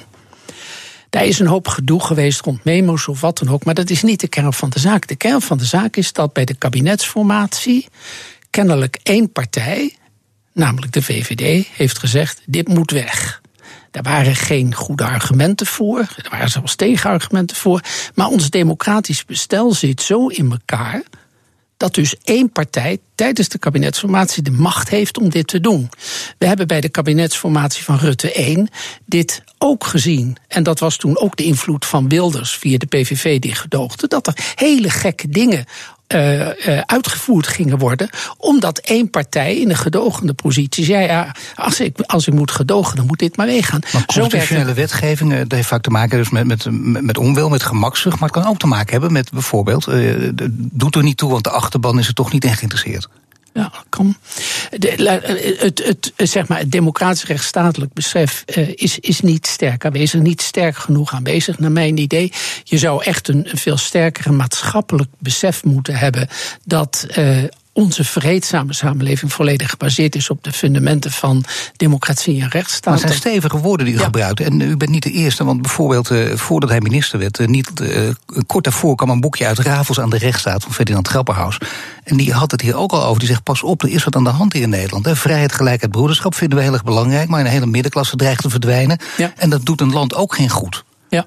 Daar 1.10 1.24
is 1.24 1.38
een 1.38 1.46
hoop 1.46 1.68
gedoe 1.68 2.00
geweest 2.00 2.40
rond 2.40 2.64
memo's 2.64 3.08
of 3.08 3.20
wat 3.20 3.38
dan 3.38 3.48
ook. 3.48 3.64
Maar 3.64 3.74
dat 3.74 3.90
is 3.90 4.02
niet 4.02 4.20
de 4.20 4.28
kern 4.28 4.52
van 4.52 4.70
de 4.70 4.78
zaak. 4.78 5.06
De 5.06 5.16
kern 5.16 5.40
van 5.40 5.58
de 5.58 5.64
zaak 5.64 5.96
is 5.96 6.12
dat 6.12 6.32
bij 6.32 6.44
de 6.44 6.54
kabinetsformatie 6.54 7.88
kennelijk 8.50 8.98
één 9.02 9.32
partij, 9.32 9.96
namelijk 10.52 10.92
de 10.92 11.02
VVD, 11.02 11.66
heeft 11.76 11.98
gezegd: 11.98 12.42
dit 12.46 12.68
moet 12.68 12.90
weg. 12.90 13.40
Daar 13.90 14.02
waren 14.02 14.36
geen 14.36 14.74
goede 14.74 15.04
argumenten 15.04 15.66
voor. 15.66 15.98
Er 15.98 16.28
waren 16.30 16.50
zelfs 16.50 16.74
tegenargumenten 16.74 17.56
voor. 17.56 17.80
Maar 18.14 18.26
ons 18.26 18.50
democratisch 18.50 19.24
bestel 19.24 19.74
zit 19.74 20.02
zo 20.02 20.26
in 20.26 20.50
elkaar 20.50 21.02
dat 21.78 21.94
dus 21.94 22.14
één 22.24 22.52
partij 22.52 22.98
tijdens 23.14 23.48
de 23.48 23.58
kabinetsformatie 23.58 24.42
de 24.42 24.50
macht 24.50 24.88
heeft 24.88 25.18
om 25.18 25.28
dit 25.28 25.46
te 25.46 25.60
doen. 25.60 25.90
We 26.38 26.46
hebben 26.46 26.66
bij 26.66 26.80
de 26.80 26.88
kabinetsformatie 26.88 27.84
van 27.84 27.98
Rutte 27.98 28.32
1 28.32 28.68
dit 29.04 29.42
ook 29.58 29.84
gezien. 29.84 30.36
En 30.48 30.62
dat 30.62 30.78
was 30.78 30.96
toen 30.96 31.18
ook 31.18 31.36
de 31.36 31.44
invloed 31.44 31.86
van 31.86 32.08
Wilders 32.08 32.56
via 32.56 32.78
de 32.78 32.86
PVV 32.86 33.38
die 33.38 33.54
gedoogde. 33.54 34.08
Dat 34.08 34.26
er 34.26 34.52
hele 34.54 34.90
gekke 34.90 35.28
dingen 35.28 35.64
uh, 36.14 36.40
uh, 36.40 36.80
uitgevoerd 36.86 37.46
gingen 37.46 37.78
worden. 37.78 38.08
Omdat 38.36 38.78
één 38.78 39.10
partij 39.10 39.56
in 39.56 39.70
een 39.70 39.76
gedogende 39.76 40.34
positie 40.34 40.84
zei: 40.84 41.06
ja, 41.06 41.34
als 41.54 41.80
ik, 41.80 42.00
als 42.00 42.26
ik 42.26 42.34
moet 42.34 42.50
gedogen, 42.50 42.96
dan 42.96 43.06
moet 43.06 43.18
dit 43.18 43.36
maar 43.36 43.46
meegaan. 43.46 43.80
Maar 43.92 44.06
constitutionele 44.06 44.74
wetgeving 44.74 45.38
dat 45.38 45.52
heeft 45.52 45.68
vaak 45.68 45.82
te 45.82 45.90
maken 45.90 46.18
dus 46.18 46.30
met, 46.30 46.46
met, 46.46 46.66
met 47.02 47.18
onwil, 47.18 47.48
met 47.48 47.62
gemakzucht. 47.62 48.20
Maar 48.20 48.28
het 48.28 48.42
kan 48.42 48.50
ook 48.50 48.58
te 48.58 48.66
maken 48.66 48.92
hebben 48.92 49.12
met 49.12 49.30
bijvoorbeeld: 49.30 49.88
uh, 49.88 50.30
doet 50.54 50.94
er 50.94 51.02
niet 51.02 51.16
toe, 51.16 51.30
want 51.30 51.44
de 51.44 51.50
achterban 51.50 51.98
is 51.98 52.08
er 52.08 52.14
toch 52.14 52.32
niet 52.32 52.44
in 52.44 52.54
geïnteresseerd. 52.54 53.08
Ja, 53.58 53.72
kan. 53.88 54.16
De, 54.70 55.20
het, 55.58 55.84
het, 55.84 56.30
zeg 56.30 56.48
maar, 56.48 56.58
het 56.58 56.70
democratisch 56.70 57.24
rechtsstatelijk 57.24 57.92
besef 57.92 58.44
uh, 58.56 58.68
is, 58.74 58.98
is 58.98 59.20
niet 59.20 59.46
sterk 59.46 59.84
aanwezig, 59.84 60.20
niet 60.20 60.42
sterk 60.42 60.76
genoeg 60.76 61.12
aanwezig, 61.12 61.58
naar 61.58 61.72
mijn 61.72 61.96
idee. 61.96 62.32
Je 62.64 62.78
zou 62.78 63.04
echt 63.04 63.28
een, 63.28 63.48
veel 63.52 63.76
sterkere 63.76 64.32
maatschappelijk 64.32 65.10
besef 65.18 65.64
moeten 65.64 65.94
hebben 65.94 66.28
dat 66.64 67.06
uh, 67.18 67.44
onze 67.78 68.04
vreedzame 68.04 68.72
samenleving 68.72 69.32
volledig 69.32 69.70
gebaseerd 69.70 70.14
is 70.14 70.30
op 70.30 70.44
de 70.44 70.52
fundamenten 70.52 71.10
van 71.10 71.44
democratie 71.76 72.42
en 72.42 72.48
rechtsstaat. 72.48 72.84
Maar 72.84 73.02
het 73.02 73.02
zijn 73.02 73.20
stevige 73.20 73.58
woorden 73.58 73.86
die 73.86 73.94
u 73.94 73.98
ja. 73.98 74.04
gebruikt. 74.04 74.40
En 74.40 74.60
u 74.60 74.76
bent 74.76 74.90
niet 74.90 75.02
de 75.02 75.10
eerste, 75.10 75.44
want 75.44 75.62
bijvoorbeeld 75.62 76.10
uh, 76.10 76.36
voordat 76.36 76.70
hij 76.70 76.80
minister 76.80 77.18
werd, 77.18 77.38
uh, 77.38 77.46
niet, 77.46 77.70
uh, 77.80 78.10
kort 78.46 78.64
daarvoor 78.64 78.96
kwam 78.96 79.10
een 79.10 79.20
boekje 79.20 79.46
uit 79.46 79.58
Ravels 79.58 80.00
aan 80.00 80.10
de 80.10 80.18
rechtsstaat 80.18 80.62
van 80.62 80.72
Ferdinand 80.72 81.08
Grapperhaus. 81.08 81.58
En 82.04 82.16
die 82.16 82.32
had 82.32 82.50
het 82.50 82.60
hier 82.60 82.76
ook 82.76 82.92
al 82.92 83.04
over. 83.04 83.18
Die 83.18 83.28
zegt: 83.28 83.42
pas 83.42 83.62
op, 83.62 83.82
er 83.82 83.88
is 83.88 84.04
wat 84.04 84.16
aan 84.16 84.24
de 84.24 84.30
hand 84.30 84.52
hier 84.52 84.62
in 84.62 84.68
Nederland. 84.68 85.04
Hè. 85.04 85.16
Vrijheid, 85.16 85.52
gelijkheid, 85.52 85.92
broederschap 85.92 86.34
vinden 86.34 86.58
we 86.58 86.64
heel 86.64 86.72
erg 86.72 86.84
belangrijk, 86.84 87.28
maar 87.28 87.40
een 87.40 87.46
hele 87.46 87.66
middenklasse 87.66 88.16
dreigt 88.16 88.42
te 88.42 88.50
verdwijnen. 88.50 88.98
Ja. 89.16 89.32
En 89.36 89.50
dat 89.50 89.64
doet 89.64 89.80
een 89.80 89.92
land 89.92 90.14
ook 90.14 90.34
geen 90.34 90.48
goed. 90.48 90.84
Ja, 91.08 91.26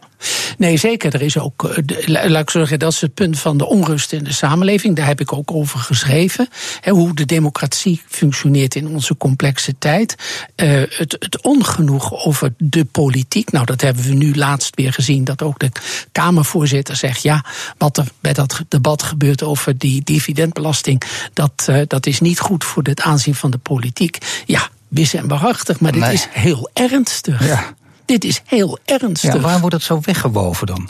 nee, 0.58 0.78
zeker. 0.78 1.14
Er 1.14 1.22
is 1.22 1.38
ook, 1.38 1.64
eh, 1.64 2.08
laat 2.08 2.42
ik 2.42 2.50
zeggen, 2.50 2.80
dat 2.80 2.92
is 2.92 3.02
het 3.02 3.14
punt 3.14 3.40
van 3.40 3.58
de 3.58 3.66
onrust 3.66 4.12
in 4.12 4.24
de 4.24 4.34
samenleving. 4.34 4.96
Daar 4.96 5.06
heb 5.06 5.20
ik 5.20 5.34
ook 5.34 5.52
over 5.52 5.80
geschreven. 5.80 6.48
hoe 6.90 7.16
de 7.16 7.26
democratie 7.26 8.02
functioneert 8.08 8.76
in 8.76 8.88
onze 8.88 9.18
complexe 9.18 9.78
tijd. 9.78 10.16
Uh, 10.56 10.82
het, 10.90 11.16
het 11.20 11.42
ongenoeg 11.42 12.26
over 12.26 12.54
de 12.58 12.86
politiek. 12.86 13.52
Nou, 13.52 13.66
dat 13.66 13.82
hebben 13.82 14.04
we 14.04 14.14
nu 14.14 14.36
laatst 14.36 14.76
weer 14.76 14.94
gezien. 14.94 15.24
Dat 15.24 15.42
ook 15.42 15.60
de 15.60 15.72
Kamervoorzitter 16.12 16.96
zegt: 16.96 17.22
ja, 17.22 17.46
wat 17.78 17.98
er 17.98 18.08
bij 18.20 18.34
dat 18.34 18.62
debat 18.68 19.04
gebeurt 19.04 19.44
over 19.44 19.78
die 19.78 20.04
dividendbelasting. 20.04 21.02
dat, 21.34 21.68
uh, 21.70 21.82
dat 21.88 22.06
is 22.06 22.20
niet 22.20 22.40
goed 22.40 22.64
voor 22.64 22.84
het 22.84 23.02
aanzien 23.02 23.36
van 23.36 23.52
de 23.52 23.58
politiek. 23.58 24.18
Ja, 24.46 24.70
wis 24.88 25.14
en 25.14 25.28
waarachtig, 25.28 25.80
maar 25.80 25.92
dit 25.92 26.08
is 26.08 26.28
heel 26.32 26.70
ernstig. 26.74 27.46
Ja. 27.46 27.76
Dit 28.12 28.24
is 28.24 28.42
heel 28.46 28.78
ernstig. 28.86 29.42
Waar 29.42 29.60
wordt 29.60 29.76
het 29.76 29.84
zo 29.84 30.00
weggewoven 30.02 30.68
dan? 30.68 30.90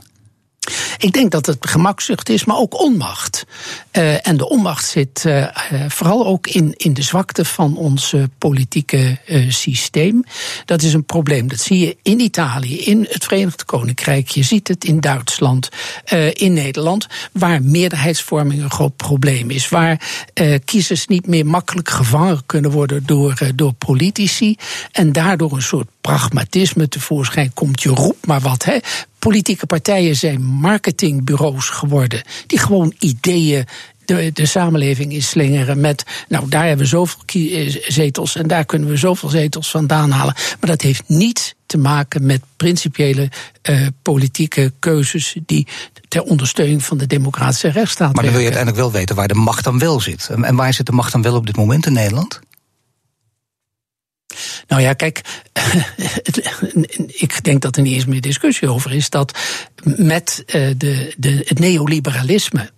Ik 0.97 1.13
denk 1.13 1.31
dat 1.31 1.45
het 1.45 1.67
gemakzucht 1.67 2.29
is, 2.29 2.45
maar 2.45 2.57
ook 2.57 2.79
onmacht. 2.79 3.45
Uh, 3.91 4.27
en 4.27 4.37
de 4.37 4.49
onmacht 4.49 4.85
zit 4.85 5.23
uh, 5.27 5.47
vooral 5.87 6.25
ook 6.25 6.47
in, 6.47 6.73
in 6.77 6.93
de 6.93 7.01
zwakte 7.01 7.45
van 7.45 7.77
ons 7.77 8.13
politieke 8.37 9.17
systeem. 9.49 10.23
Dat 10.65 10.81
is 10.81 10.93
een 10.93 11.05
probleem. 11.05 11.47
Dat 11.47 11.59
zie 11.59 11.79
je 11.79 11.97
in 12.01 12.19
Italië, 12.19 12.77
in 12.77 13.07
het 13.09 13.23
Verenigd 13.23 13.65
Koninkrijk. 13.65 14.29
Je 14.29 14.43
ziet 14.43 14.67
het 14.67 14.83
in 14.83 14.99
Duitsland, 14.99 15.69
in 16.33 16.53
Nederland, 16.53 17.07
waar 17.31 17.63
meerderheidsvorming 17.63 18.61
een 18.61 18.71
groot 18.71 18.95
probleem 18.95 19.49
is. 19.49 19.69
Waar 19.69 20.01
kiezers 20.65 21.07
niet 21.07 21.27
meer 21.27 21.45
makkelijk 21.45 21.89
gevangen 21.89 22.45
kunnen 22.45 22.71
worden 22.71 23.05
door, 23.05 23.37
door 23.55 23.73
politici. 23.73 24.55
En 24.91 25.11
daardoor 25.11 25.53
een 25.53 25.61
soort 25.61 25.87
pragmatisme 26.01 26.87
tevoorschijn 26.87 27.53
komt. 27.53 27.81
Je 27.81 27.89
roept 27.89 28.25
maar 28.25 28.41
wat. 28.41 28.63
Hè. 28.63 28.77
Politieke 29.21 29.65
partijen 29.65 30.15
zijn 30.15 30.43
marketingbureaus 30.43 31.69
geworden. 31.69 32.21
Die 32.47 32.59
gewoon 32.59 32.93
ideeën 32.99 33.65
de, 34.05 34.31
de 34.33 34.45
samenleving 34.45 35.13
inslingeren 35.13 35.79
met. 35.79 36.03
Nou, 36.27 36.49
daar 36.49 36.67
hebben 36.67 36.85
we 36.85 36.91
zoveel 36.91 37.19
zetels 37.87 38.35
en 38.35 38.47
daar 38.47 38.65
kunnen 38.65 38.89
we 38.89 38.97
zoveel 38.97 39.29
zetels 39.29 39.69
vandaan 39.69 40.11
halen. 40.11 40.33
Maar 40.59 40.69
dat 40.69 40.81
heeft 40.81 41.03
niets 41.07 41.53
te 41.65 41.77
maken 41.77 42.25
met 42.25 42.41
principiële 42.57 43.29
uh, 43.69 43.87
politieke 44.01 44.73
keuzes 44.79 45.35
die 45.45 45.67
ter 46.07 46.21
ondersteuning 46.23 46.83
van 46.83 46.97
de 46.97 47.07
democratische 47.07 47.69
rechtsstaat. 47.69 48.13
Maar 48.13 48.23
dan 48.23 48.33
wil 48.33 48.41
je 48.41 48.51
uiteindelijk 48.51 48.83
wel 48.83 48.91
weten 48.91 49.15
waar 49.15 49.27
de 49.27 49.33
macht 49.33 49.63
dan 49.63 49.79
wel 49.79 49.99
zit. 49.99 50.29
En 50.41 50.55
waar 50.55 50.73
zit 50.73 50.85
de 50.85 50.91
macht 50.91 51.11
dan 51.11 51.21
wel 51.21 51.35
op 51.35 51.45
dit 51.45 51.55
moment 51.55 51.85
in 51.85 51.93
Nederland? 51.93 52.39
Nou 54.67 54.81
ja, 54.81 54.93
kijk, 54.93 55.21
ik 57.25 57.43
denk 57.43 57.61
dat 57.61 57.75
er 57.75 57.81
niet 57.81 57.93
eens 57.93 58.05
meer 58.05 58.21
discussie 58.21 58.69
over 58.69 58.93
is 58.93 59.09
dat 59.09 59.39
met 59.83 60.43
eh, 60.45 60.69
de, 60.77 61.13
de, 61.17 61.41
het 61.45 61.59
neoliberalisme 61.59 62.69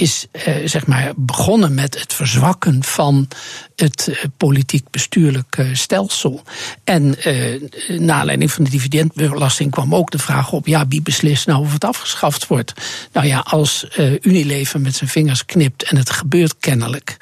is 0.00 0.26
eh, 0.30 0.54
zeg 0.64 0.86
maar 0.86 1.12
begonnen 1.16 1.74
met 1.74 2.00
het 2.00 2.14
verzwakken 2.14 2.84
van 2.84 3.28
het 3.76 4.08
eh, 4.08 4.24
politiek-bestuurlijk 4.36 5.56
eh, 5.56 5.66
stelsel. 5.72 6.42
En 6.84 7.16
na 7.88 8.14
aanleiding 8.14 8.52
van 8.52 8.64
de 8.64 8.70
dividendbelasting 8.70 9.70
kwam 9.70 9.94
ook 9.94 10.10
de 10.10 10.18
vraag 10.18 10.52
op: 10.52 10.66
ja, 10.66 10.88
wie 10.88 11.02
beslist 11.02 11.46
nou 11.46 11.60
of 11.60 11.72
het 11.72 11.84
afgeschaft 11.84 12.46
wordt? 12.46 12.72
Nou 13.12 13.26
ja, 13.26 13.38
als 13.38 13.86
Unilever 14.20 14.80
met 14.80 14.94
zijn 14.94 15.10
vingers 15.10 15.44
knipt 15.44 15.82
en 15.82 15.96
het 15.96 16.10
gebeurt 16.10 16.54
kennelijk, 16.60 17.16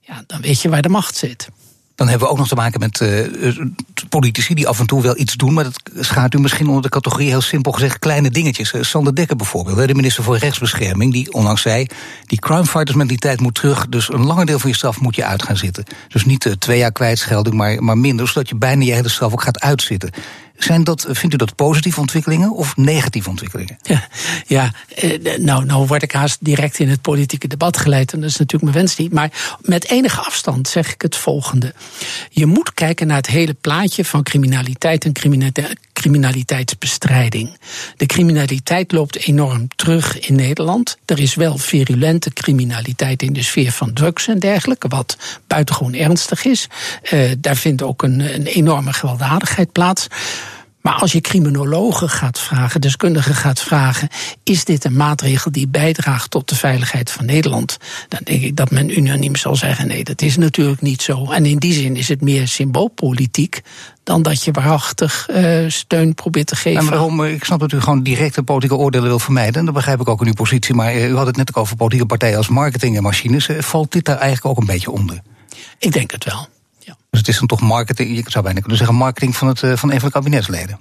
ja, 0.00 0.24
dan 0.26 0.40
weet 0.40 0.62
je 0.62 0.68
waar 0.68 0.82
de 0.82 0.88
macht 0.88 1.16
zit. 1.16 1.48
Dan 1.94 2.08
hebben 2.08 2.26
we 2.26 2.32
ook 2.32 2.38
nog 2.38 2.48
te 2.48 2.54
maken 2.54 2.80
met 2.80 3.00
uh, 3.00 3.58
politici 4.08 4.54
die 4.54 4.68
af 4.68 4.80
en 4.80 4.86
toe 4.86 5.02
wel 5.02 5.18
iets 5.18 5.34
doen. 5.34 5.52
Maar 5.52 5.64
dat 5.64 5.80
schaart 6.00 6.34
u 6.34 6.38
misschien 6.38 6.66
onder 6.66 6.82
de 6.82 6.88
categorie, 6.88 7.28
heel 7.28 7.40
simpel 7.40 7.72
gezegd, 7.72 7.98
kleine 7.98 8.30
dingetjes. 8.30 8.72
Uh, 8.72 8.82
Sander 8.82 9.14
Dekker 9.14 9.36
bijvoorbeeld, 9.36 9.88
de 9.88 9.94
minister 9.94 10.24
voor 10.24 10.36
Rechtsbescherming, 10.36 11.12
die 11.12 11.32
onlangs 11.32 11.62
zei: 11.62 11.86
die 12.26 12.38
crimefighters 12.38 12.96
mentaliteit 12.96 13.40
moet 13.40 13.54
terug. 13.54 13.88
Dus 13.88 14.12
een 14.12 14.24
langer 14.24 14.46
deel 14.46 14.58
van 14.58 14.70
je 14.70 14.76
straf 14.76 15.00
moet 15.00 15.16
je 15.16 15.24
uit 15.24 15.42
gaan 15.42 15.56
zitten. 15.56 15.84
Dus 16.08 16.24
niet 16.24 16.56
twee 16.58 16.78
jaar 16.78 16.92
kwijtschelding, 16.92 17.54
maar, 17.54 17.82
maar 17.82 17.98
minder. 17.98 18.28
Zodat 18.28 18.48
je 18.48 18.56
bijna 18.56 18.84
je 18.84 18.92
hele 18.92 19.08
straf 19.08 19.32
ook 19.32 19.42
gaat 19.42 19.60
uitzitten. 19.60 20.10
Zijn 20.64 20.84
dat, 20.84 21.06
vindt 21.10 21.34
u 21.34 21.38
dat 21.38 21.54
positieve 21.54 22.00
ontwikkelingen 22.00 22.52
of 22.52 22.76
negatieve 22.76 23.28
ontwikkelingen? 23.28 23.78
Ja, 23.82 24.08
ja 24.46 24.72
eh, 24.94 25.38
nou, 25.38 25.64
nou 25.64 25.86
word 25.86 26.02
ik 26.02 26.12
haast 26.12 26.38
direct 26.40 26.78
in 26.78 26.88
het 26.88 27.00
politieke 27.00 27.48
debat 27.48 27.76
geleid. 27.76 28.12
En 28.12 28.20
dat 28.20 28.30
is 28.30 28.38
natuurlijk 28.38 28.72
mijn 28.72 28.84
wens 28.84 28.96
niet. 28.96 29.12
Maar 29.12 29.56
met 29.60 29.88
enige 29.88 30.20
afstand 30.20 30.68
zeg 30.68 30.92
ik 30.92 31.02
het 31.02 31.16
volgende. 31.16 31.74
Je 32.30 32.46
moet 32.46 32.74
kijken 32.74 33.06
naar 33.06 33.16
het 33.16 33.26
hele 33.26 33.54
plaatje 33.60 34.04
van 34.04 34.22
criminaliteit 34.22 35.04
en 35.04 35.12
criminaliteitsbestrijding. 36.02 37.50
De 37.96 38.06
criminaliteit 38.06 38.92
loopt 38.92 39.16
enorm 39.16 39.68
terug 39.76 40.18
in 40.18 40.34
Nederland. 40.34 40.96
Er 41.04 41.18
is 41.18 41.34
wel 41.34 41.58
virulente 41.58 42.32
criminaliteit 42.32 43.22
in 43.22 43.32
de 43.32 43.42
sfeer 43.42 43.72
van 43.72 43.92
drugs 43.92 44.28
en 44.28 44.38
dergelijke, 44.38 44.88
wat 44.88 45.16
buitengewoon 45.46 45.94
ernstig 45.94 46.44
is. 46.44 46.66
Uh, 47.12 47.30
daar 47.38 47.56
vindt 47.56 47.82
ook 47.82 48.02
een, 48.02 48.20
een 48.34 48.46
enorme 48.46 48.92
gewelddadigheid 48.92 49.72
plaats. 49.72 50.06
Maar 50.82 50.94
als 50.94 51.12
je 51.12 51.20
criminologen 51.20 52.08
gaat 52.08 52.38
vragen, 52.38 52.80
deskundigen 52.80 53.34
gaat 53.34 53.60
vragen, 53.60 54.08
is 54.42 54.64
dit 54.64 54.84
een 54.84 54.96
maatregel 54.96 55.52
die 55.52 55.68
bijdraagt 55.68 56.30
tot 56.30 56.48
de 56.48 56.54
veiligheid 56.54 57.10
van 57.10 57.24
Nederland? 57.24 57.76
Dan 58.08 58.20
denk 58.24 58.42
ik 58.42 58.56
dat 58.56 58.70
men 58.70 58.98
unaniem 58.98 59.36
zal 59.36 59.56
zeggen: 59.56 59.86
nee, 59.86 60.04
dat 60.04 60.22
is 60.22 60.36
natuurlijk 60.36 60.80
niet 60.80 61.02
zo. 61.02 61.30
En 61.30 61.46
in 61.46 61.58
die 61.58 61.72
zin 61.72 61.96
is 61.96 62.08
het 62.08 62.20
meer 62.20 62.48
symboolpolitiek 62.48 63.60
dan 64.02 64.22
dat 64.22 64.42
je 64.44 64.52
waarachtig 64.52 65.28
uh, 65.30 65.68
steun 65.68 66.14
probeert 66.14 66.46
te 66.46 66.56
geven. 66.56 66.80
En 66.80 66.88
waarom, 66.88 67.24
ik 67.24 67.44
snap 67.44 67.60
dat 67.60 67.72
u 67.72 67.80
gewoon 67.80 68.02
directe 68.02 68.42
politieke 68.42 68.76
oordelen 68.76 69.08
wil 69.08 69.18
vermijden. 69.18 69.54
En 69.54 69.64
dat 69.64 69.74
begrijp 69.74 70.00
ik 70.00 70.08
ook 70.08 70.20
in 70.20 70.26
uw 70.26 70.32
positie. 70.32 70.74
Maar 70.74 70.96
u 70.96 71.16
had 71.16 71.26
het 71.26 71.36
net 71.36 71.48
ook 71.48 71.56
over 71.56 71.76
politieke 71.76 72.06
partijen 72.06 72.36
als 72.36 72.48
marketingmachines. 72.48 73.48
Valt 73.58 73.92
dit 73.92 74.04
daar 74.04 74.18
eigenlijk 74.18 74.46
ook 74.46 74.58
een 74.58 74.72
beetje 74.72 74.90
onder? 74.90 75.20
Ik 75.78 75.92
denk 75.92 76.10
het 76.10 76.24
wel. 76.24 76.48
Dus 77.12 77.20
het 77.20 77.30
is 77.30 77.38
dan 77.38 77.46
toch 77.46 77.60
marketing, 77.60 78.16
je 78.16 78.22
zou 78.26 78.44
bijna 78.44 78.60
kunnen 78.60 78.78
zeggen 78.78 78.96
marketing 78.96 79.36
van, 79.36 79.48
het, 79.48 79.62
eh, 79.62 79.76
van 79.76 79.92
een 79.92 80.00
van 80.00 80.08
de 80.08 80.14
kabinetsleden. 80.14 80.78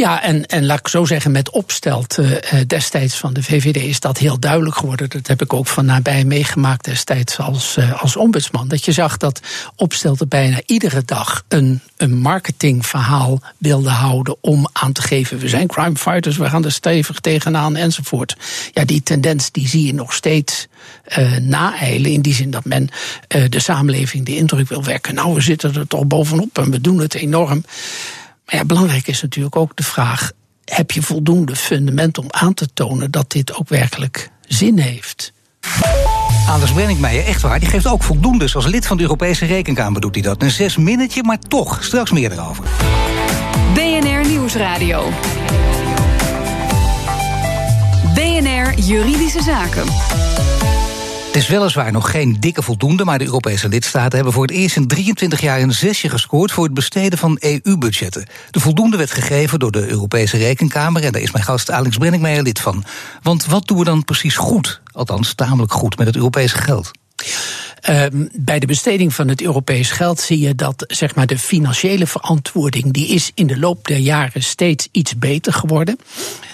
Ja, 0.00 0.22
en, 0.22 0.46
en 0.46 0.66
laat 0.66 0.78
ik 0.78 0.88
zo 0.88 1.04
zeggen, 1.04 1.30
met 1.30 1.50
opstelt 1.50 2.18
uh, 2.18 2.32
destijds 2.66 3.16
van 3.16 3.32
de 3.32 3.42
VVD 3.42 3.76
is 3.76 4.00
dat 4.00 4.18
heel 4.18 4.38
duidelijk 4.38 4.76
geworden. 4.76 5.08
Dat 5.08 5.26
heb 5.26 5.42
ik 5.42 5.52
ook 5.52 5.66
van 5.66 5.84
nabij 5.84 6.24
meegemaakt 6.24 6.84
destijds 6.84 7.38
als, 7.38 7.76
uh, 7.76 8.02
als 8.02 8.16
ombudsman. 8.16 8.68
Dat 8.68 8.84
je 8.84 8.92
zag 8.92 9.16
dat 9.16 9.40
opstelte 9.76 10.26
bijna 10.26 10.60
iedere 10.66 11.02
dag 11.04 11.44
een, 11.48 11.80
een 11.96 12.18
marketingverhaal 12.18 13.40
wilde 13.58 13.88
houden 13.88 14.36
om 14.40 14.68
aan 14.72 14.92
te 14.92 15.02
geven: 15.02 15.38
we 15.38 15.48
zijn 15.48 15.66
crime 15.66 15.96
fighters, 15.96 16.36
we 16.36 16.50
gaan 16.50 16.64
er 16.64 16.72
stevig 16.72 17.20
tegenaan 17.20 17.76
enzovoort. 17.76 18.36
Ja, 18.72 18.84
die 18.84 19.02
tendens 19.02 19.50
die 19.50 19.68
zie 19.68 19.86
je 19.86 19.94
nog 19.94 20.12
steeds 20.12 20.66
uh, 21.18 21.36
naeilen. 21.36 22.10
In 22.10 22.22
die 22.22 22.34
zin 22.34 22.50
dat 22.50 22.64
men 22.64 22.88
de 23.48 23.60
samenleving 23.60 24.26
de 24.26 24.36
indruk 24.36 24.68
wil 24.68 24.84
wekken. 24.84 25.14
Nou, 25.14 25.34
we 25.34 25.40
zitten 25.40 25.74
er 25.74 25.86
toch 25.86 26.06
bovenop 26.06 26.58
en 26.58 26.70
we 26.70 26.80
doen 26.80 26.98
het 26.98 27.14
enorm. 27.14 27.64
Maar 28.50 28.60
ja, 28.60 28.66
belangrijk 28.66 29.06
is 29.06 29.22
natuurlijk 29.22 29.56
ook 29.56 29.76
de 29.76 29.82
vraag: 29.82 30.32
heb 30.64 30.90
je 30.90 31.02
voldoende 31.02 31.56
fundament 31.56 32.18
om 32.18 32.26
aan 32.28 32.54
te 32.54 32.68
tonen 32.74 33.10
dat 33.10 33.30
dit 33.30 33.54
ook 33.54 33.68
werkelijk 33.68 34.30
zin 34.40 34.78
heeft? 34.78 35.32
Anders 36.48 36.72
Brenningmeijer, 36.72 37.24
echt 37.24 37.42
waar, 37.42 37.60
die 37.60 37.68
geeft 37.68 37.86
ook 37.86 38.02
voldoende. 38.02 38.50
Als 38.52 38.66
lid 38.66 38.86
van 38.86 38.96
de 38.96 39.02
Europese 39.02 39.46
Rekenkamer 39.46 40.00
doet 40.00 40.14
hij 40.14 40.22
dat. 40.22 40.42
Een 40.42 40.50
zes 40.50 40.76
minnetje, 40.76 41.22
maar 41.22 41.38
toch. 41.38 41.84
Straks 41.84 42.10
meer 42.10 42.32
erover. 42.32 42.64
BNR 43.74 44.28
Nieuwsradio. 44.28 45.08
BNR 48.14 48.78
Juridische 48.78 49.42
Zaken. 49.42 49.86
Het 51.30 51.38
is 51.38 51.48
weliswaar 51.48 51.92
nog 51.92 52.10
geen 52.10 52.36
dikke 52.40 52.62
voldoende, 52.62 53.04
maar 53.04 53.18
de 53.18 53.24
Europese 53.24 53.68
lidstaten 53.68 54.14
hebben 54.14 54.32
voor 54.32 54.42
het 54.42 54.50
eerst 54.50 54.76
in 54.76 54.86
23 54.86 55.40
jaar 55.40 55.60
een 55.60 55.72
zesje 55.72 56.08
gescoord 56.08 56.52
voor 56.52 56.64
het 56.64 56.74
besteden 56.74 57.18
van 57.18 57.36
EU-budgetten. 57.40 58.26
De 58.50 58.60
voldoende 58.60 58.96
werd 58.96 59.10
gegeven 59.10 59.58
door 59.58 59.70
de 59.70 59.88
Europese 59.88 60.36
Rekenkamer 60.36 61.04
en 61.04 61.12
daar 61.12 61.22
is 61.22 61.30
mijn 61.30 61.44
gast 61.44 61.70
Alex 61.70 61.96
Brenningmeijer 61.96 62.42
lid 62.42 62.60
van. 62.60 62.84
Want 63.22 63.46
wat 63.46 63.66
doen 63.66 63.78
we 63.78 63.84
dan 63.84 64.04
precies 64.04 64.36
goed, 64.36 64.80
althans 64.92 65.34
tamelijk 65.34 65.72
goed, 65.72 65.98
met 65.98 66.06
het 66.06 66.16
Europese 66.16 66.58
geld? 66.58 66.90
Uh, 67.88 68.04
bij 68.32 68.58
de 68.58 68.66
besteding 68.66 69.14
van 69.14 69.28
het 69.28 69.42
Europees 69.42 69.90
geld 69.90 70.20
zie 70.20 70.38
je 70.38 70.54
dat 70.54 70.84
zeg 70.86 71.14
maar, 71.14 71.26
de 71.26 71.38
financiële 71.38 72.06
verantwoording 72.06 72.92
die 72.92 73.08
is 73.08 73.30
in 73.34 73.46
de 73.46 73.58
loop 73.58 73.86
der 73.86 73.98
jaren 73.98 74.42
steeds 74.42 74.88
iets 74.92 75.18
beter 75.18 75.52
geworden. 75.52 75.98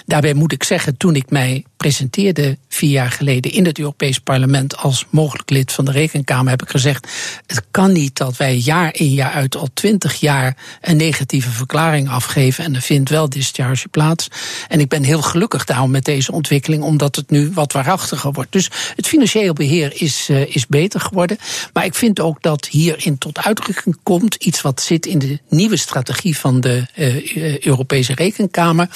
Daarbij 0.05 0.33
moet 0.33 0.51
ik 0.51 0.63
zeggen, 0.63 0.97
toen 0.97 1.15
ik 1.15 1.29
mij 1.29 1.65
presenteerde 1.77 2.57
vier 2.67 2.89
jaar 2.89 3.11
geleden 3.11 3.51
in 3.51 3.65
het 3.65 3.79
Europees 3.79 4.19
Parlement 4.19 4.77
als 4.77 5.05
mogelijk 5.09 5.49
lid 5.49 5.71
van 5.71 5.85
de 5.85 5.91
Rekenkamer, 5.91 6.49
heb 6.49 6.61
ik 6.61 6.69
gezegd: 6.69 7.07
het 7.45 7.61
kan 7.71 7.91
niet 7.91 8.15
dat 8.15 8.37
wij 8.37 8.55
jaar 8.55 8.95
in 8.95 9.13
jaar 9.13 9.31
uit 9.31 9.55
al 9.55 9.69
twintig 9.73 10.19
jaar 10.19 10.57
een 10.81 10.97
negatieve 10.97 11.49
verklaring 11.49 12.09
afgeven 12.09 12.63
en 12.63 12.75
er 12.75 12.81
vindt 12.81 13.09
wel 13.09 13.29
discharge 13.29 13.87
plaats. 13.87 14.27
En 14.67 14.79
ik 14.79 14.89
ben 14.89 15.03
heel 15.03 15.21
gelukkig 15.21 15.65
daarom 15.65 15.91
met 15.91 16.05
deze 16.05 16.31
ontwikkeling, 16.31 16.83
omdat 16.83 17.15
het 17.15 17.29
nu 17.29 17.51
wat 17.53 17.71
waarachtiger 17.73 18.31
wordt. 18.31 18.51
Dus 18.51 18.69
het 18.95 19.07
financieel 19.07 19.53
beheer 19.53 20.01
is, 20.01 20.29
uh, 20.29 20.55
is 20.55 20.67
beter 20.67 20.99
geworden. 20.99 21.37
Maar 21.73 21.85
ik 21.85 21.95
vind 21.95 22.19
ook 22.19 22.41
dat 22.41 22.67
hierin 22.67 23.17
tot 23.17 23.37
uitdrukking 23.37 23.97
komt 24.03 24.35
iets 24.35 24.61
wat 24.61 24.81
zit 24.81 25.05
in 25.05 25.19
de 25.19 25.39
nieuwe 25.49 25.77
strategie 25.77 26.37
van 26.37 26.61
de 26.61 26.85
uh, 26.95 27.59
Europese 27.59 28.13
Rekenkamer. 28.13 28.89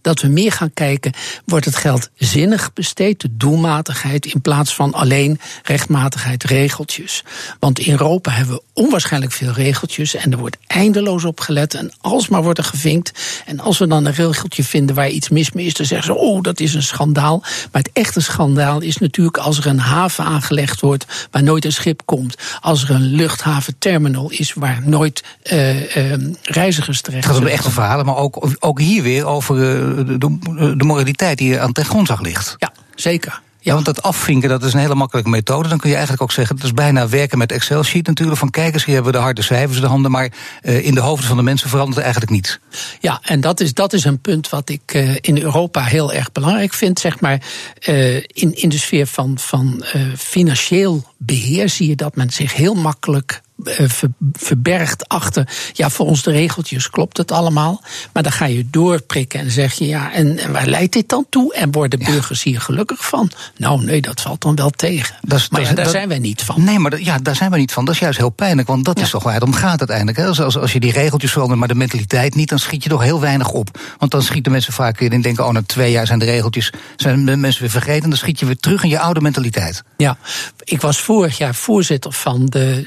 Dat 0.00 0.20
we 0.20 0.28
meer 0.28 0.52
gaan 0.52 0.72
kijken, 0.74 1.12
wordt 1.44 1.64
het 1.64 1.76
geld 1.76 2.10
zinnig 2.28 2.72
besteed, 2.72 3.20
de 3.20 3.36
doelmatigheid, 3.36 4.26
in 4.26 4.40
plaats 4.40 4.74
van 4.74 4.92
alleen 4.92 5.40
rechtmatigheid, 5.62 6.44
regeltjes. 6.44 7.24
Want 7.58 7.78
in 7.78 7.92
Europa 7.92 8.30
hebben 8.30 8.54
we 8.54 8.62
onwaarschijnlijk 8.78 9.32
veel 9.32 9.52
regeltjes 9.52 10.14
en 10.14 10.32
er 10.32 10.38
wordt 10.38 10.56
eindeloos 10.66 11.24
op 11.24 11.40
gelet 11.40 11.74
en 11.74 11.92
alsmaar 12.00 12.42
wordt 12.42 12.58
er 12.58 12.64
gevinkt. 12.64 13.12
En 13.46 13.60
als 13.60 13.78
we 13.78 13.86
dan 13.86 14.04
een 14.04 14.12
regeltje 14.12 14.64
vinden 14.64 14.94
waar 14.94 15.08
iets 15.08 15.28
mis 15.28 15.52
mee 15.52 15.66
is, 15.66 15.74
dan 15.74 15.86
zeggen 15.86 16.14
ze: 16.14 16.20
oh, 16.20 16.42
dat 16.42 16.60
is 16.60 16.74
een 16.74 16.82
schandaal. 16.82 17.38
Maar 17.72 17.82
het 17.82 17.90
echte 17.92 18.20
schandaal 18.20 18.80
is 18.80 18.98
natuurlijk 18.98 19.36
als 19.36 19.58
er 19.58 19.66
een 19.66 19.78
haven 19.78 20.24
aangelegd 20.24 20.80
wordt 20.80 21.06
waar 21.30 21.42
nooit 21.42 21.64
een 21.64 21.72
schip 21.72 22.02
komt. 22.04 22.36
Als 22.60 22.82
er 22.82 22.90
een 22.90 23.14
luchthaventerminal 23.14 24.30
is 24.30 24.52
waar 24.52 24.82
nooit 24.84 25.24
uh, 25.52 25.96
uh, 25.96 26.32
reizigers 26.42 27.00
terecht 27.00 27.24
Het 27.24 27.32
gaat 27.32 27.42
om 27.42 27.48
de 27.48 27.54
echte 27.54 27.70
verhalen, 27.70 28.06
maar 28.06 28.16
ook, 28.16 28.56
ook 28.58 28.80
hier 28.80 29.02
weer 29.02 29.26
over 29.26 29.56
uh, 29.56 30.06
de, 30.18 30.76
de 30.76 30.84
moraliteit 30.84 31.38
die 31.38 31.60
aan 31.60 31.72
ten 31.72 31.84
grondslag 31.84 32.20
ligt. 32.20 32.56
Ja, 32.58 32.72
zeker. 32.94 33.40
Ja, 33.60 33.74
want 33.74 33.86
dat 33.86 34.02
afvinken, 34.02 34.48
dat 34.48 34.64
is 34.64 34.72
een 34.72 34.80
hele 34.80 34.94
makkelijke 34.94 35.30
methode. 35.30 35.68
Dan 35.68 35.78
kun 35.78 35.88
je 35.88 35.94
eigenlijk 35.94 36.22
ook 36.22 36.32
zeggen, 36.32 36.56
dat 36.56 36.64
is 36.64 36.72
bijna 36.72 37.08
werken 37.08 37.38
met 37.38 37.52
Excel-sheet 37.52 38.06
natuurlijk. 38.06 38.38
Van 38.38 38.50
kijkers, 38.50 38.84
hier 38.84 38.94
hebben 38.94 39.12
we 39.12 39.18
de 39.18 39.24
harde 39.24 39.42
cijfers 39.42 39.76
in 39.76 39.82
de 39.82 39.88
handen. 39.88 40.10
Maar 40.10 40.32
uh, 40.62 40.86
in 40.86 40.94
de 40.94 41.00
hoofden 41.00 41.28
van 41.28 41.36
de 41.36 41.42
mensen 41.42 41.68
verandert 41.68 42.00
eigenlijk 42.02 42.32
niets. 42.32 42.58
Ja, 43.00 43.20
en 43.22 43.40
dat 43.40 43.60
is, 43.60 43.74
dat 43.74 43.92
is 43.92 44.04
een 44.04 44.20
punt 44.20 44.48
wat 44.48 44.68
ik 44.68 44.94
uh, 44.94 45.16
in 45.20 45.42
Europa 45.42 45.84
heel 45.84 46.12
erg 46.12 46.32
belangrijk 46.32 46.72
vind. 46.72 47.00
Zeg 47.00 47.20
maar, 47.20 47.42
uh, 47.88 48.14
in, 48.16 48.54
in 48.54 48.68
de 48.68 48.78
sfeer 48.78 49.06
van, 49.06 49.38
van 49.38 49.84
financieel 50.16 51.04
beheer 51.16 51.68
zie 51.68 51.88
je 51.88 51.96
dat 51.96 52.16
men 52.16 52.30
zich 52.30 52.54
heel 52.54 52.74
makkelijk 52.74 53.40
verbergt 54.32 55.08
achter. 55.08 55.48
Ja, 55.72 55.90
volgens 55.90 56.22
de 56.22 56.30
regeltjes 56.30 56.90
klopt 56.90 57.16
het 57.16 57.32
allemaal. 57.32 57.82
Maar 58.12 58.22
dan 58.22 58.32
ga 58.32 58.44
je 58.44 58.70
doorprikken 58.70 59.40
en 59.40 59.50
zeg 59.50 59.74
je 59.74 59.86
ja, 59.86 60.12
en, 60.12 60.38
en 60.38 60.52
waar 60.52 60.66
leidt 60.66 60.92
dit 60.92 61.08
dan 61.08 61.26
toe? 61.30 61.54
En 61.54 61.72
worden 61.72 61.98
burgers 61.98 62.42
hier 62.42 62.60
gelukkig 62.60 63.06
van? 63.06 63.30
Nou, 63.56 63.84
nee, 63.84 64.00
dat 64.00 64.20
valt 64.20 64.40
dan 64.40 64.54
wel 64.54 64.70
tegen. 64.70 65.16
Maar 65.50 65.60
ja, 65.60 65.66
daar 65.66 65.74
dat, 65.74 65.90
zijn 65.90 66.08
wij 66.08 66.18
niet 66.18 66.42
van. 66.42 66.64
Nee, 66.64 66.78
maar 66.78 67.00
ja, 67.00 67.18
daar 67.18 67.36
zijn 67.36 67.50
wij 67.50 67.58
niet 67.58 67.72
van. 67.72 67.84
Dat 67.84 67.94
is 67.94 68.00
juist 68.00 68.18
heel 68.18 68.30
pijnlijk, 68.30 68.68
want 68.68 68.84
dat 68.84 68.98
ja. 68.98 69.04
is 69.04 69.10
toch 69.10 69.22
waar 69.22 69.34
het 69.34 69.42
om 69.42 69.52
gaat 69.52 69.78
uiteindelijk. 69.78 70.18
Hè? 70.18 70.26
Als, 70.26 70.56
als 70.56 70.72
je 70.72 70.80
die 70.80 70.92
regeltjes 70.92 71.32
verandert, 71.32 71.58
maar 71.58 71.68
de 71.68 71.74
mentaliteit 71.74 72.34
niet, 72.34 72.48
dan 72.48 72.58
schiet 72.58 72.82
je 72.82 72.88
toch 72.88 73.02
heel 73.02 73.20
weinig 73.20 73.50
op. 73.50 73.80
Want 73.98 74.10
dan 74.10 74.22
schieten 74.22 74.52
mensen 74.52 74.72
vaak 74.72 74.98
weer 74.98 75.12
in 75.12 75.20
denken: 75.20 75.46
oh, 75.46 75.52
na 75.52 75.62
twee 75.66 75.90
jaar 75.90 76.06
zijn 76.06 76.18
de 76.18 76.24
regeltjes, 76.24 76.72
zijn 76.96 77.24
de 77.24 77.36
mensen 77.36 77.60
weer 77.60 77.70
vergeten. 77.70 78.02
En 78.02 78.08
dan 78.08 78.18
schiet 78.18 78.40
je 78.40 78.46
weer 78.46 78.58
terug 78.58 78.82
in 78.82 78.88
je 78.88 78.98
oude 78.98 79.20
mentaliteit. 79.20 79.82
Ja, 79.96 80.16
ik 80.64 80.80
was 80.80 81.00
vorig 81.00 81.38
jaar 81.38 81.54
voorzitter 81.54 82.12
van 82.12 82.46
de 82.46 82.86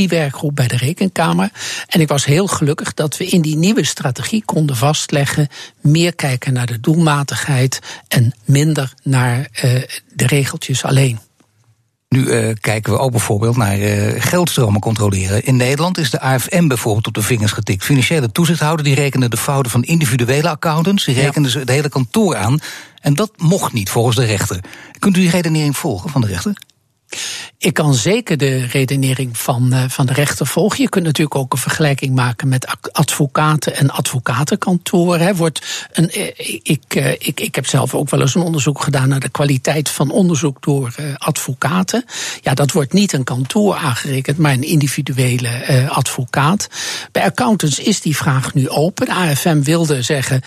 strategiewerkgroep 0.00 0.56
bij 0.56 0.68
de 0.68 0.76
Rekenkamer. 0.76 1.50
En 1.86 2.00
ik 2.00 2.08
was 2.08 2.24
heel 2.24 2.46
gelukkig 2.46 2.94
dat 2.94 3.16
we 3.16 3.26
in 3.26 3.40
die 3.40 3.56
nieuwe 3.56 3.84
strategie 3.84 4.42
konden 4.44 4.76
vastleggen: 4.76 5.48
meer 5.80 6.14
kijken 6.14 6.52
naar 6.52 6.66
de 6.66 6.80
doelmatigheid 6.80 7.78
en 8.08 8.34
minder 8.44 8.92
naar 9.02 9.38
uh, 9.38 9.82
de 10.14 10.26
regeltjes 10.26 10.84
alleen. 10.84 11.18
Nu 12.08 12.24
uh, 12.24 12.54
kijken 12.60 12.92
we 12.92 12.98
ook 12.98 13.10
bijvoorbeeld 13.10 13.56
naar 13.56 13.78
uh, 13.78 14.12
geldstromen 14.18 14.80
controleren. 14.80 15.44
In 15.44 15.56
Nederland 15.56 15.98
is 15.98 16.10
de 16.10 16.20
AFM 16.20 16.66
bijvoorbeeld 16.66 17.06
op 17.06 17.14
de 17.14 17.22
vingers 17.22 17.52
getikt. 17.52 17.84
Financiële 17.84 18.32
toezichthouder 18.32 18.84
die 18.84 18.94
rekende 18.94 19.28
de 19.28 19.36
fouten 19.36 19.70
van 19.70 19.82
individuele 19.82 20.48
accountants. 20.48 21.04
Die 21.04 21.14
rekenden 21.14 21.52
ja. 21.52 21.58
het 21.58 21.68
hele 21.68 21.88
kantoor 21.88 22.36
aan. 22.36 22.58
En 23.00 23.14
dat 23.14 23.32
mocht 23.36 23.72
niet 23.72 23.90
volgens 23.90 24.16
de 24.16 24.24
rechter. 24.24 24.60
Kunt 24.98 25.16
u 25.16 25.20
die 25.20 25.30
redenering 25.30 25.76
volgen 25.76 26.10
van 26.10 26.20
de 26.20 26.26
rechter? 26.26 26.56
Ik 27.58 27.74
kan 27.74 27.94
zeker 27.94 28.36
de 28.36 28.66
redenering 28.66 29.38
van, 29.38 29.74
uh, 29.74 29.84
van 29.88 30.06
de 30.06 30.12
rechter 30.12 30.46
volgen. 30.46 30.82
Je 30.82 30.88
kunt 30.88 31.04
natuurlijk 31.04 31.36
ook 31.36 31.52
een 31.52 31.58
vergelijking 31.58 32.14
maken 32.14 32.48
met 32.48 32.76
advocaten 32.92 33.76
en 33.76 33.90
advocatenkantoren. 33.90 35.20
Hè. 35.20 35.34
Wordt 35.34 35.86
een, 35.92 36.10
eh, 36.10 36.58
ik, 36.62 36.94
uh, 36.96 37.12
ik, 37.12 37.40
ik 37.40 37.54
heb 37.54 37.66
zelf 37.66 37.94
ook 37.94 38.10
wel 38.10 38.20
eens 38.20 38.34
een 38.34 38.42
onderzoek 38.42 38.82
gedaan 38.82 39.08
naar 39.08 39.20
de 39.20 39.28
kwaliteit 39.28 39.88
van 39.88 40.10
onderzoek 40.10 40.62
door 40.62 40.94
advocaten. 41.16 42.04
Ja, 42.40 42.54
dat 42.54 42.72
wordt 42.72 42.92
niet 42.92 43.12
een 43.12 43.24
kantoor 43.24 43.74
aangerekend, 43.74 44.38
maar 44.38 44.52
een 44.52 44.62
individuele 44.62 45.88
advocaat. 45.88 46.68
Bij 47.12 47.22
accountants 47.22 47.78
is 47.78 48.00
die 48.00 48.16
vraag 48.16 48.54
nu 48.54 48.68
open. 48.68 49.06
De 49.06 49.12
AFM 49.12 49.62
wilde 49.62 50.02
zeggen, 50.02 50.42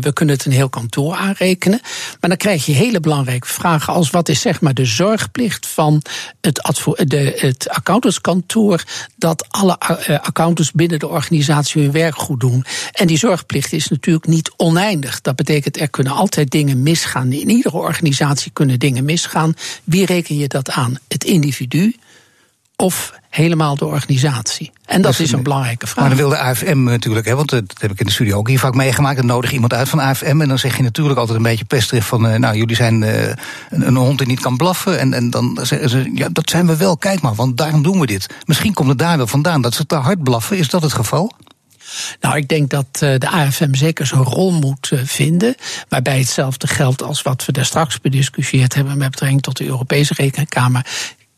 we 0.00 0.10
kunnen 0.12 0.34
het 0.34 0.44
een 0.44 0.52
heel 0.52 0.68
kantoor 0.68 1.16
aanrekenen. 1.16 1.80
Maar 2.20 2.30
dan 2.30 2.36
krijg 2.36 2.66
je 2.66 2.72
hele 2.72 3.00
belangrijke 3.00 3.46
vragen 3.46 3.92
als 3.92 4.10
wat 4.10 4.28
is 4.28 4.40
zeg 4.40 4.60
maar 4.60 4.74
de 4.74 4.84
zorgplicht 4.84 5.66
van 5.66 5.91
het, 6.40 6.82
de, 7.04 7.32
het 7.36 7.68
accountantskantoor 7.68 8.84
dat 9.16 9.46
alle 9.48 9.78
eh, 9.78 10.20
accountants 10.20 10.72
binnen 10.72 10.98
de 10.98 11.08
organisatie 11.08 11.82
hun 11.82 11.92
werk 11.92 12.16
goed 12.16 12.40
doen. 12.40 12.64
En 12.92 13.06
die 13.06 13.18
zorgplicht 13.18 13.72
is 13.72 13.88
natuurlijk 13.88 14.26
niet 14.26 14.52
oneindig. 14.56 15.20
Dat 15.20 15.36
betekent 15.36 15.80
er 15.80 15.88
kunnen 15.88 16.12
altijd 16.12 16.50
dingen 16.50 16.82
misgaan. 16.82 17.32
In 17.32 17.50
iedere 17.50 17.76
organisatie 17.76 18.50
kunnen 18.52 18.78
dingen 18.78 19.04
misgaan. 19.04 19.54
Wie 19.84 20.06
reken 20.06 20.36
je 20.36 20.48
dat 20.48 20.70
aan? 20.70 20.98
Het 21.08 21.24
individu 21.24 21.94
of 22.82 23.12
helemaal 23.30 23.76
de 23.76 23.86
organisatie? 23.86 24.70
En 24.86 25.02
dat, 25.02 25.18
is 25.18 25.32
een 25.32 25.42
belangrijke 25.42 25.86
vraag. 25.86 25.98
Maar 25.98 26.16
dan 26.16 26.18
wil 26.18 26.28
de 26.28 26.38
AFM 26.38 26.82
natuurlijk, 26.82 27.26
hè, 27.26 27.34
want 27.34 27.50
dat 27.50 27.74
heb 27.78 27.90
ik 27.90 28.00
in 28.00 28.06
de 28.06 28.12
studio 28.12 28.36
ook 28.36 28.48
hier 28.48 28.58
vaak 28.58 28.74
meegemaakt. 28.74 29.16
Dan 29.16 29.26
nodig 29.26 29.52
iemand 29.52 29.72
uit 29.72 29.88
van 29.88 30.00
AFM 30.00 30.40
en 30.40 30.48
dan 30.48 30.58
zeg 30.58 30.76
je 30.76 30.82
natuurlijk 30.82 31.18
altijd 31.18 31.36
een 31.36 31.42
beetje 31.42 31.64
pesterig 31.64 32.06
van... 32.06 32.26
Uh, 32.26 32.34
nou, 32.34 32.56
jullie 32.56 32.76
zijn 32.76 33.02
uh, 33.02 33.26
een, 33.26 33.36
een, 33.86 33.96
hond 33.96 34.18
die 34.18 34.26
niet 34.26 34.40
kan 34.40 34.56
blaffen. 34.56 34.98
En, 34.98 35.12
en 35.12 35.30
dan 35.30 35.58
zeggen 35.62 35.88
ze, 35.88 36.10
ja, 36.14 36.28
dat 36.32 36.50
zijn 36.50 36.66
we 36.66 36.76
wel, 36.76 36.96
kijk 36.96 37.20
maar, 37.20 37.34
want 37.34 37.56
daarom 37.56 37.82
doen 37.82 38.00
we 38.00 38.06
dit. 38.06 38.26
Misschien 38.46 38.72
komt 38.72 38.88
het 38.88 38.98
daar 38.98 39.16
wel 39.16 39.26
vandaan 39.26 39.62
dat 39.62 39.74
ze 39.74 39.86
te 39.86 39.94
hard 39.94 40.22
blaffen. 40.22 40.58
Is 40.58 40.68
dat 40.68 40.82
het 40.82 40.92
geval? 40.92 41.32
Nou, 42.20 42.36
ik 42.36 42.48
denk 42.48 42.70
dat 42.70 42.86
eh, 42.92 43.18
de 43.18 43.28
AFM 43.28 43.74
zeker 43.74 44.06
zijn 44.06 44.22
rol 44.22 44.52
moet 44.52 44.92
vinden. 45.04 45.54
Waarbij 45.88 46.18
hetzelfde 46.18 46.66
geldt 46.66 47.02
als 47.02 47.22
wat 47.22 47.44
we 47.44 47.52
daar 47.52 47.64
straks 47.64 48.00
bediscussieerd 48.00 48.74
hebben 48.74 48.98
met 48.98 49.10
betrekking 49.10 49.42
tot 49.42 49.56
de 49.56 49.66
Europese 49.66 50.14
Rekenkamer 50.14 50.86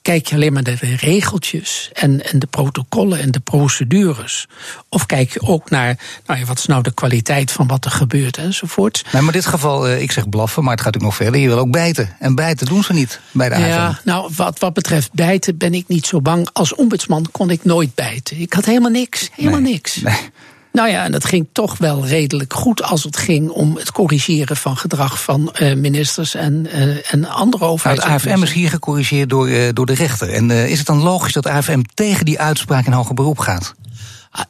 kijk 0.05 0.27
je 0.27 0.35
alleen 0.35 0.53
maar 0.53 0.63
naar 0.63 0.79
de 0.81 0.97
regeltjes 0.97 1.91
en, 1.93 2.25
en 2.31 2.39
de 2.39 2.47
protocollen 2.47 3.21
en 3.21 3.31
de 3.31 3.41
procedures? 3.41 4.47
Of 4.89 5.07
kijk 5.07 5.33
je 5.33 5.41
ook 5.41 5.71
naar 5.71 5.99
nou 6.27 6.41
ja, 6.41 6.47
wat 6.47 6.59
is 6.59 6.67
nou 6.67 6.83
de 6.83 6.95
kwaliteit 6.95 7.53
van 7.53 7.67
wat 7.67 7.85
er 7.85 7.91
gebeurt 7.91 8.37
enzovoort? 8.37 9.03
Nee, 9.13 9.23
maar 9.23 9.35
in 9.35 9.41
dit 9.41 9.49
geval, 9.49 9.89
uh, 9.89 10.03
ik 10.03 10.13
zeg 10.13 10.29
blaffen, 10.29 10.63
maar 10.65 10.73
het 10.73 10.83
gaat 10.83 10.97
ook 10.97 11.03
nog 11.03 11.17
verder. 11.17 11.41
Je 11.41 11.49
wil 11.49 11.59
ook 11.59 11.71
bijten. 11.71 12.17
En 12.19 12.35
bijten 12.35 12.67
doen 12.67 12.83
ze 12.83 12.93
niet 12.93 13.21
bij 13.31 13.49
de 13.49 13.55
AFM. 13.55 13.65
Ja, 13.65 14.01
nou, 14.05 14.31
wat, 14.37 14.59
wat 14.59 14.73
betreft 14.73 15.13
bijten 15.13 15.57
ben 15.57 15.75
ik 15.75 15.89
niet 15.89 16.07
zo 16.07 16.21
bang. 16.21 16.49
Als 16.53 16.75
ombudsman 16.75 17.29
kon 17.31 17.51
ik 17.51 17.65
nooit 17.65 17.95
bijten. 17.95 18.41
Ik 18.41 18.53
had 18.53 18.65
helemaal 18.65 18.91
niks. 18.91 19.31
Helemaal 19.33 19.61
niks. 19.61 19.97
Nee. 19.97 20.31
Nou 20.75 20.89
ja, 20.89 21.05
en 21.05 21.13
dat 21.13 21.25
ging 21.25 21.49
toch 21.53 21.79
wel 21.79 22.07
redelijk 22.07 22.53
goed 22.53 22.83
als 22.83 23.05
het 23.05 23.17
ging 23.17 23.51
om 23.51 23.77
het 23.77 23.93
corrigeren 23.93 24.57
van 24.57 24.77
gedrag 24.77 25.23
van 25.23 25.55
uh, 25.61 25.75
ministers 25.75 26.35
en, 26.35 26.67
uh, 26.75 27.13
en 27.13 27.25
andere 27.25 27.65
overheden. 27.65 28.05
Nou, 28.05 28.21
het 28.21 28.31
AFM 28.31 28.43
is 28.43 28.53
hier 28.53 28.71
gecorrigeerd 28.71 29.31
door, 29.31 29.49
uh, 29.49 29.69
door 29.73 29.87
de 29.87 29.95
rechter. 29.95 30.29
En 30.29 30.51
is 30.51 30.79
het 30.79 30.87
dan 30.87 31.03
logisch 31.03 31.33
dat 31.33 31.47
AFM 31.47 31.83
tegen 31.95 32.25
die 32.25 32.41
uitspraak 32.41 32.87
in 32.87 32.93
hoger 32.93 33.15
beroep 33.15 33.39
gaat? 33.39 33.75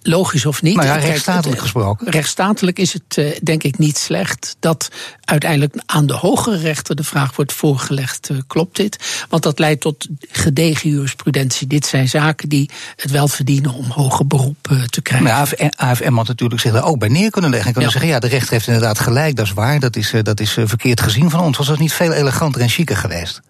Logisch 0.03 0.47
of 0.47 0.62
niet. 0.62 0.76
Maar 0.76 0.85
ja, 0.85 0.97
rechtsstatelijk 0.97 1.61
gesproken. 1.61 2.11
Rechtsstatelijk 2.11 2.79
is 2.79 2.93
het 2.93 3.17
uh, 3.17 3.37
denk 3.43 3.62
ik 3.62 3.79
niet 3.79 3.99
slecht 3.99 4.57
dat 4.61 4.88
uiteindelijk 5.25 5.75
aan 5.87 6.07
de 6.07 6.14
hogere 6.14 6.57
rechter 6.57 6.97
de 6.97 7.05
vraag 7.05 7.37
wordt 7.37 7.53
voorgelegd: 7.53 8.31
uh, 8.31 8.38
klopt 8.47 8.76
dit? 8.76 9.25
Want 9.29 9.43
dat 9.43 9.59
leidt 9.59 9.81
tot 9.81 10.09
gedegen 10.31 10.91
jurisprudentie. 10.91 11.67
Dit 11.67 11.87
zijn 11.87 12.09
zaken 12.09 12.49
die 12.49 12.71
het 12.97 13.11
wel 13.11 13.29
verdienen 13.29 13.73
om 13.73 13.85
hoger 13.85 14.26
beroep 14.26 14.69
uh, 14.71 14.83
te 14.83 15.03
krijgen. 15.03 15.26
Maar 15.26 15.73
AFM 15.76 16.14
had 16.14 16.26
natuurlijk 16.26 16.61
zich 16.61 16.73
daar 16.73 16.85
ook 16.85 16.99
bij 16.99 17.09
neer 17.09 17.31
kunnen 17.31 17.50
leggen. 17.50 17.69
En 17.69 17.75
kunnen 17.75 17.93
ja. 17.93 17.99
zeggen: 17.99 18.14
ja, 18.14 18.29
de 18.29 18.35
rechter 18.37 18.53
heeft 18.53 18.67
inderdaad 18.67 18.99
gelijk, 18.99 19.37
dat 19.37 19.47
is 19.47 19.53
waar, 19.53 19.81
dat 19.81 19.97
is, 19.97 20.12
dat 20.23 20.41
is 20.41 20.53
verkeerd 20.64 21.00
gezien 21.00 21.31
van 21.31 21.41
ons. 21.41 21.57
Was 21.57 21.67
dat 21.67 21.79
niet 21.79 21.93
veel 21.93 22.12
eleganter 22.12 22.61
en 22.61 22.69
chiquer 22.69 22.97
geweest? 22.97 23.41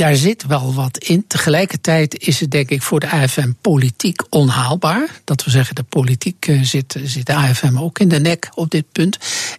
Daar 0.00 0.16
zit 0.16 0.46
wel 0.46 0.74
wat 0.74 0.98
in. 0.98 1.24
Tegelijkertijd 1.26 2.18
is 2.18 2.40
het 2.40 2.50
denk 2.50 2.70
ik 2.70 2.82
voor 2.82 3.00
de 3.00 3.10
AFM 3.10 3.50
politiek 3.60 4.22
onhaalbaar. 4.30 5.20
Dat 5.24 5.44
we 5.44 5.50
zeggen, 5.50 5.74
de 5.74 5.82
politiek 5.82 6.46
eh, 6.46 6.62
zit, 6.62 6.96
zit 7.02 7.26
de 7.26 7.34
AFM 7.34 7.78
ook 7.78 7.98
in 7.98 8.08
de 8.08 8.20
nek 8.20 8.50
op 8.54 8.70
dit 8.70 8.84
punt. 8.92 9.18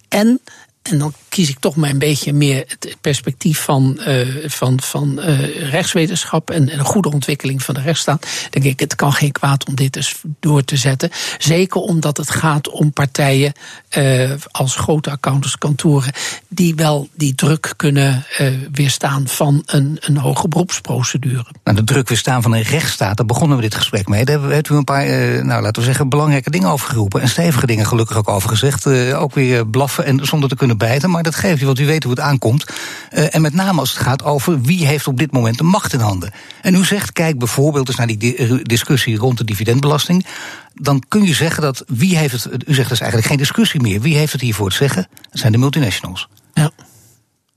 En 0.09 0.41
en 0.81 0.97
dan 0.97 1.13
kies 1.29 1.49
ik 1.49 1.59
toch 1.59 1.75
maar 1.75 1.89
een 1.89 1.99
beetje 1.99 2.33
meer 2.33 2.65
het 2.67 2.97
perspectief 3.01 3.59
van, 3.59 3.99
uh, 4.07 4.49
van, 4.49 4.79
van 4.81 5.19
uh, 5.19 5.69
rechtswetenschap 5.69 6.49
en 6.49 6.73
een 6.73 6.85
goede 6.85 7.11
ontwikkeling 7.11 7.63
van 7.63 7.73
de 7.73 7.81
rechtsstaat. 7.81 8.27
Denk 8.49 8.65
ik, 8.65 8.79
het 8.79 8.95
kan 8.95 9.13
geen 9.13 9.31
kwaad 9.31 9.65
om 9.65 9.75
dit 9.75 9.95
eens 9.95 10.21
door 10.39 10.63
te 10.63 10.77
zetten. 10.77 11.09
Zeker 11.37 11.81
omdat 11.81 12.17
het 12.17 12.29
gaat 12.29 12.69
om 12.69 12.93
partijen 12.93 13.53
uh, 13.97 14.31
als 14.51 14.75
grote 14.75 15.09
accountantskantoren 15.09 16.13
die 16.47 16.75
wel 16.75 17.09
die 17.13 17.35
druk 17.35 17.73
kunnen 17.75 18.25
weerstaan 18.71 19.27
van 19.27 19.63
een, 19.65 19.97
een 19.99 20.17
hoge 20.17 20.47
beroepsprocedure. 20.47 21.45
Nou, 21.63 21.77
de 21.77 21.83
druk 21.83 22.09
weerstaan 22.09 22.41
van 22.41 22.53
een 22.53 22.61
rechtsstaat, 22.61 23.17
daar 23.17 23.25
begonnen 23.25 23.57
we 23.57 23.63
dit 23.63 23.75
gesprek 23.75 24.07
mee. 24.07 24.25
Daar 24.25 24.41
hebben 24.41 24.71
we 24.71 24.77
een 24.77 24.83
paar, 24.83 25.05
nou 25.45 25.61
laten 25.61 25.81
we 25.81 25.87
zeggen, 25.87 26.09
belangrijke 26.09 26.51
dingen 26.51 26.69
over 26.69 26.89
geroepen. 26.89 27.21
En 27.21 27.29
stevige 27.29 27.67
dingen 27.67 27.85
gelukkig 27.85 28.17
ook 28.17 28.29
over 28.29 28.49
gezegd. 28.49 28.87
ook 29.13 29.33
weer 29.33 29.67
blaffen 29.67 30.05
en 30.05 30.25
zonder 30.25 30.49
te 30.49 30.55
kunnen 30.55 30.70
bijten. 30.75 31.09
Maar 31.09 31.23
dat 31.23 31.35
geeft 31.35 31.59
je, 31.59 31.65
want 31.65 31.79
u 31.79 31.85
weet 31.85 32.03
hoe 32.03 32.11
het 32.11 32.21
aankomt. 32.21 32.65
Uh, 33.11 33.35
en 33.35 33.41
met 33.41 33.53
name 33.53 33.79
als 33.79 33.93
het 33.93 34.01
gaat 34.01 34.23
over 34.23 34.61
wie 34.61 34.85
heeft 34.85 35.07
op 35.07 35.17
dit 35.17 35.31
moment 35.31 35.57
de 35.57 35.63
macht 35.63 35.93
in 35.93 35.99
handen. 35.99 36.31
En 36.61 36.75
u 36.75 36.85
zegt, 36.85 37.11
kijk 37.11 37.37
bijvoorbeeld 37.37 37.87
eens 37.87 37.97
naar 37.97 38.07
die 38.07 38.35
eh, 38.35 38.59
discussie 38.63 39.17
rond 39.17 39.37
de 39.37 39.43
dividendbelasting. 39.43 40.25
Dan 40.73 41.03
kun 41.07 41.23
je 41.23 41.33
zeggen 41.33 41.61
dat 41.61 41.83
wie 41.87 42.17
heeft 42.17 42.43
het. 42.43 42.69
U 42.69 42.73
zegt 42.73 42.89
dus 42.89 42.99
eigenlijk 42.99 43.29
geen 43.29 43.37
discussie 43.37 43.81
meer. 43.81 44.01
Wie 44.01 44.17
heeft 44.17 44.31
het 44.31 44.41
hiervoor 44.41 44.69
te 44.69 44.75
zeggen? 44.75 45.07
Dat 45.29 45.39
zijn 45.39 45.51
de 45.51 45.57
multinationals. 45.57 46.27
Ja. 46.53 46.71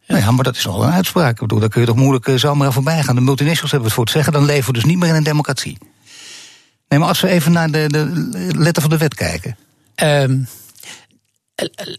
Nou 0.07 0.21
ja, 0.21 0.31
maar 0.31 0.45
dat 0.45 0.57
is 0.57 0.65
wel 0.65 0.85
een 0.85 0.93
uitspraak. 0.93 1.31
Ik 1.31 1.41
bedoel, 1.41 1.59
daar 1.59 1.69
kun 1.69 1.81
je 1.81 1.87
toch 1.87 1.97
moeilijk 1.97 2.27
uh, 2.27 2.37
zomaar 2.37 2.73
voorbij 2.73 3.03
gaan. 3.03 3.15
De 3.15 3.21
multinationals 3.21 3.71
hebben 3.71 3.89
het 3.89 3.99
voor 3.99 4.07
te 4.07 4.13
zeggen, 4.13 4.33
dan 4.33 4.45
leven 4.45 4.67
we 4.67 4.73
dus 4.73 4.85
niet 4.85 4.99
meer 4.99 5.09
in 5.09 5.15
een 5.15 5.23
democratie. 5.23 5.79
Nee, 6.89 6.99
maar 6.99 7.09
als 7.09 7.21
we 7.21 7.29
even 7.29 7.53
naar 7.53 7.71
de, 7.71 7.87
de 7.89 8.31
letter 8.57 8.83
van 8.83 8.91
de 8.91 8.99
wet 8.99 9.15
kijken. 9.15 9.57
Um, 10.03 10.49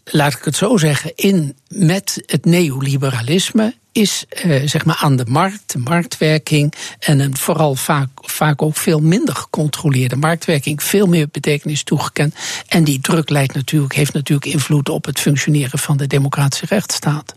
laat 0.04 0.32
ik 0.32 0.44
het 0.44 0.56
zo 0.56 0.76
zeggen, 0.76 1.12
in 1.14 1.56
met 1.68 2.22
het 2.26 2.44
neoliberalisme 2.44 3.74
is 3.92 4.24
eh, 4.28 4.68
zeg 4.68 4.84
maar 4.84 4.96
aan 5.00 5.16
de 5.16 5.24
markt, 5.28 5.72
de 5.72 5.78
marktwerking 5.78 6.74
en 6.98 7.20
een 7.20 7.36
vooral 7.36 7.74
vaak, 7.74 8.08
vaak 8.14 8.62
ook 8.62 8.76
veel 8.76 9.00
minder 9.00 9.34
gecontroleerde 9.34 10.16
marktwerking 10.16 10.82
veel 10.82 11.06
meer 11.06 11.28
betekenis 11.30 11.82
toegekend. 11.82 12.34
En 12.66 12.84
die 12.84 13.00
druk 13.00 13.30
leidt 13.30 13.54
natuurlijk, 13.54 13.94
heeft 13.94 14.12
natuurlijk 14.12 14.52
invloed 14.52 14.88
op 14.88 15.04
het 15.04 15.20
functioneren 15.20 15.78
van 15.78 15.96
de 15.96 16.06
democratische 16.06 16.66
rechtsstaat. 16.66 17.34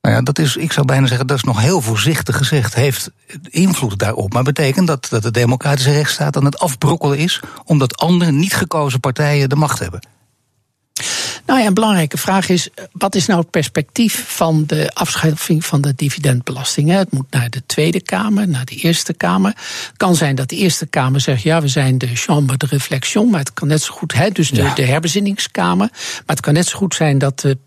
Nou 0.00 0.18
ja, 0.18 0.22
dat 0.22 0.38
is, 0.38 0.56
ik 0.56 0.72
zou 0.72 0.86
bijna 0.86 1.06
zeggen, 1.06 1.26
dat 1.26 1.36
is 1.36 1.42
nog 1.42 1.60
heel 1.60 1.80
voorzichtig 1.80 2.36
gezegd, 2.36 2.74
heeft 2.74 3.10
invloed 3.50 3.98
daarop. 3.98 4.32
Maar 4.32 4.42
betekent 4.42 4.86
dat, 4.86 5.06
dat 5.10 5.22
de 5.22 5.30
democratische 5.30 5.92
rechtsstaat 5.92 6.36
aan 6.36 6.44
het 6.44 6.58
afbrokkelen 6.58 7.18
is, 7.18 7.40
omdat 7.64 7.96
andere 7.96 8.32
niet 8.32 8.54
gekozen 8.54 9.00
partijen 9.00 9.48
de 9.48 9.56
macht 9.56 9.78
hebben. 9.78 10.00
Nou 11.46 11.60
ja, 11.60 11.66
een 11.66 11.74
belangrijke 11.74 12.18
vraag 12.18 12.48
is: 12.48 12.68
wat 12.92 13.14
is 13.14 13.26
nou 13.26 13.40
het 13.40 13.50
perspectief 13.50 14.24
van 14.28 14.64
de 14.66 14.90
afschaffing 14.94 15.64
van 15.64 15.80
de 15.80 15.92
dividendbelasting? 15.94 16.90
Het 16.90 17.12
moet 17.12 17.30
naar 17.30 17.50
de 17.50 17.62
Tweede 17.66 18.00
Kamer, 18.00 18.48
naar 18.48 18.64
de 18.64 18.74
Eerste 18.74 19.14
Kamer. 19.14 19.50
Het 19.86 19.96
kan 19.96 20.14
zijn 20.14 20.34
dat 20.34 20.48
de 20.48 20.56
Eerste 20.56 20.86
Kamer 20.86 21.20
zegt: 21.20 21.42
ja, 21.42 21.60
we 21.60 21.68
zijn 21.68 21.98
de 21.98 22.06
chambre 22.14 22.56
de 22.56 22.66
réflexion, 22.66 23.30
maar 23.30 23.40
het 23.40 23.54
kan 23.54 23.68
net 23.68 23.82
zo 23.82 23.92
goed, 23.92 24.14
hè, 24.14 24.30
dus 24.30 24.50
de, 24.50 24.70
de 24.74 24.84
herbezinningskamer. 24.84 25.88
Maar 26.26 26.36
het 26.36 26.40
kan 26.40 26.54
net 26.54 26.66
zo 26.66 26.78
goed 26.78 26.94
zijn 26.94 27.18
dat 27.18 27.40
de 27.40 27.58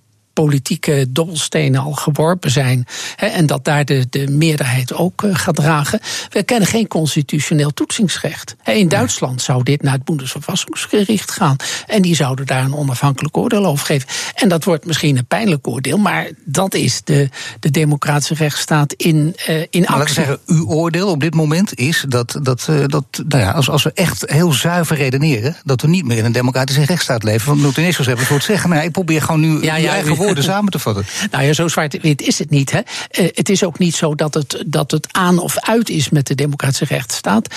politieke 0.43 1.05
dobbelstenen 1.09 1.81
al 1.81 1.91
geworpen 1.91 2.51
zijn. 2.51 2.85
Hè, 3.15 3.27
en 3.27 3.45
dat 3.45 3.65
daar 3.65 3.85
de, 3.85 4.07
de 4.09 4.27
meerderheid 4.27 4.93
ook 4.93 5.23
uh, 5.23 5.35
gaat 5.35 5.55
dragen. 5.55 5.99
We 6.29 6.43
kennen 6.43 6.67
geen 6.67 6.87
constitutioneel 6.87 7.73
toetsingsrecht. 7.73 8.55
Hè, 8.61 8.71
in 8.71 8.87
Duitsland 8.87 9.41
zou 9.41 9.63
dit 9.63 9.81
naar 9.81 9.93
het 9.93 10.03
Bundesverfassungsgericht 10.03 11.31
gaan. 11.31 11.55
En 11.87 12.01
die 12.01 12.15
zouden 12.15 12.45
daar 12.45 12.63
een 12.63 12.75
onafhankelijk 12.75 13.37
oordeel 13.37 13.65
over 13.65 13.85
geven. 13.85 14.07
En 14.35 14.49
dat 14.49 14.63
wordt 14.63 14.85
misschien 14.85 15.17
een 15.17 15.25
pijnlijk 15.25 15.67
oordeel, 15.67 15.97
maar 15.97 16.29
dat 16.45 16.73
is 16.73 17.01
de, 17.03 17.29
de 17.59 17.71
democratische 17.71 18.33
rechtsstaat 18.33 18.93
in, 18.93 19.35
uh, 19.49 19.59
in 19.69 19.87
actie. 19.87 19.97
Laat 19.97 20.09
zeggen, 20.09 20.39
uw 20.45 20.67
oordeel 20.67 21.07
op 21.07 21.19
dit 21.19 21.33
moment 21.33 21.77
is 21.79 22.05
dat, 22.07 22.39
dat, 22.41 22.67
uh, 22.69 22.83
dat 22.85 23.05
nou 23.27 23.43
ja, 23.43 23.51
als, 23.51 23.69
als 23.69 23.83
we 23.83 23.91
echt 23.93 24.23
heel 24.25 24.51
zuiver 24.51 24.95
redeneren, 24.95 25.55
dat 25.63 25.81
we 25.81 25.87
niet 25.87 26.05
meer 26.05 26.17
in 26.17 26.25
een 26.25 26.31
democratische 26.31 26.85
rechtsstaat 26.85 27.23
leven. 27.23 27.47
Want 27.47 27.61
multinationals 27.61 28.07
hebben 28.07 28.25
het 28.25 28.27
voor 28.27 28.37
het 28.37 28.45
zeggen. 28.45 28.69
Nou, 28.69 28.83
ik 28.83 28.91
probeer 28.91 29.21
gewoon 29.21 29.39
nu 29.39 29.63
ja, 29.63 29.75
ja, 29.75 29.91
eigen 29.91 30.15
woorden 30.35 30.51
samen 30.53 30.71
te 30.71 30.79
vatten. 30.79 31.05
Nou 31.31 31.43
ja, 31.43 31.53
zo 31.53 31.67
zwart-wit 31.67 32.21
is 32.21 32.39
het 32.39 32.49
niet. 32.49 32.71
Hè. 32.71 32.79
het 33.11 33.49
is 33.49 33.63
ook 33.63 33.79
niet 33.79 33.95
zo 33.95 34.15
dat 34.15 34.33
het, 34.33 34.63
dat 34.65 34.91
het 34.91 35.07
aan 35.11 35.39
of 35.39 35.57
uit 35.59 35.89
is 35.89 36.09
met 36.09 36.27
de 36.27 36.35
democratische 36.35 36.85
rechtsstaat 36.85 37.47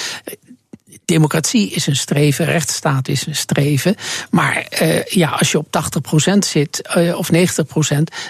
democratie 1.05 1.71
is 1.71 1.87
een 1.87 1.97
streven, 1.97 2.45
rechtsstaat 2.45 3.09
is 3.09 3.27
een 3.27 3.37
streven. 3.37 3.95
Maar 4.31 4.67
uh, 4.83 5.05
ja, 5.05 5.29
als 5.29 5.51
je 5.51 5.59
op 5.59 5.67
80% 6.35 6.39
zit 6.39 6.93
uh, 6.97 7.19
of 7.19 7.31
90%, 7.33 7.37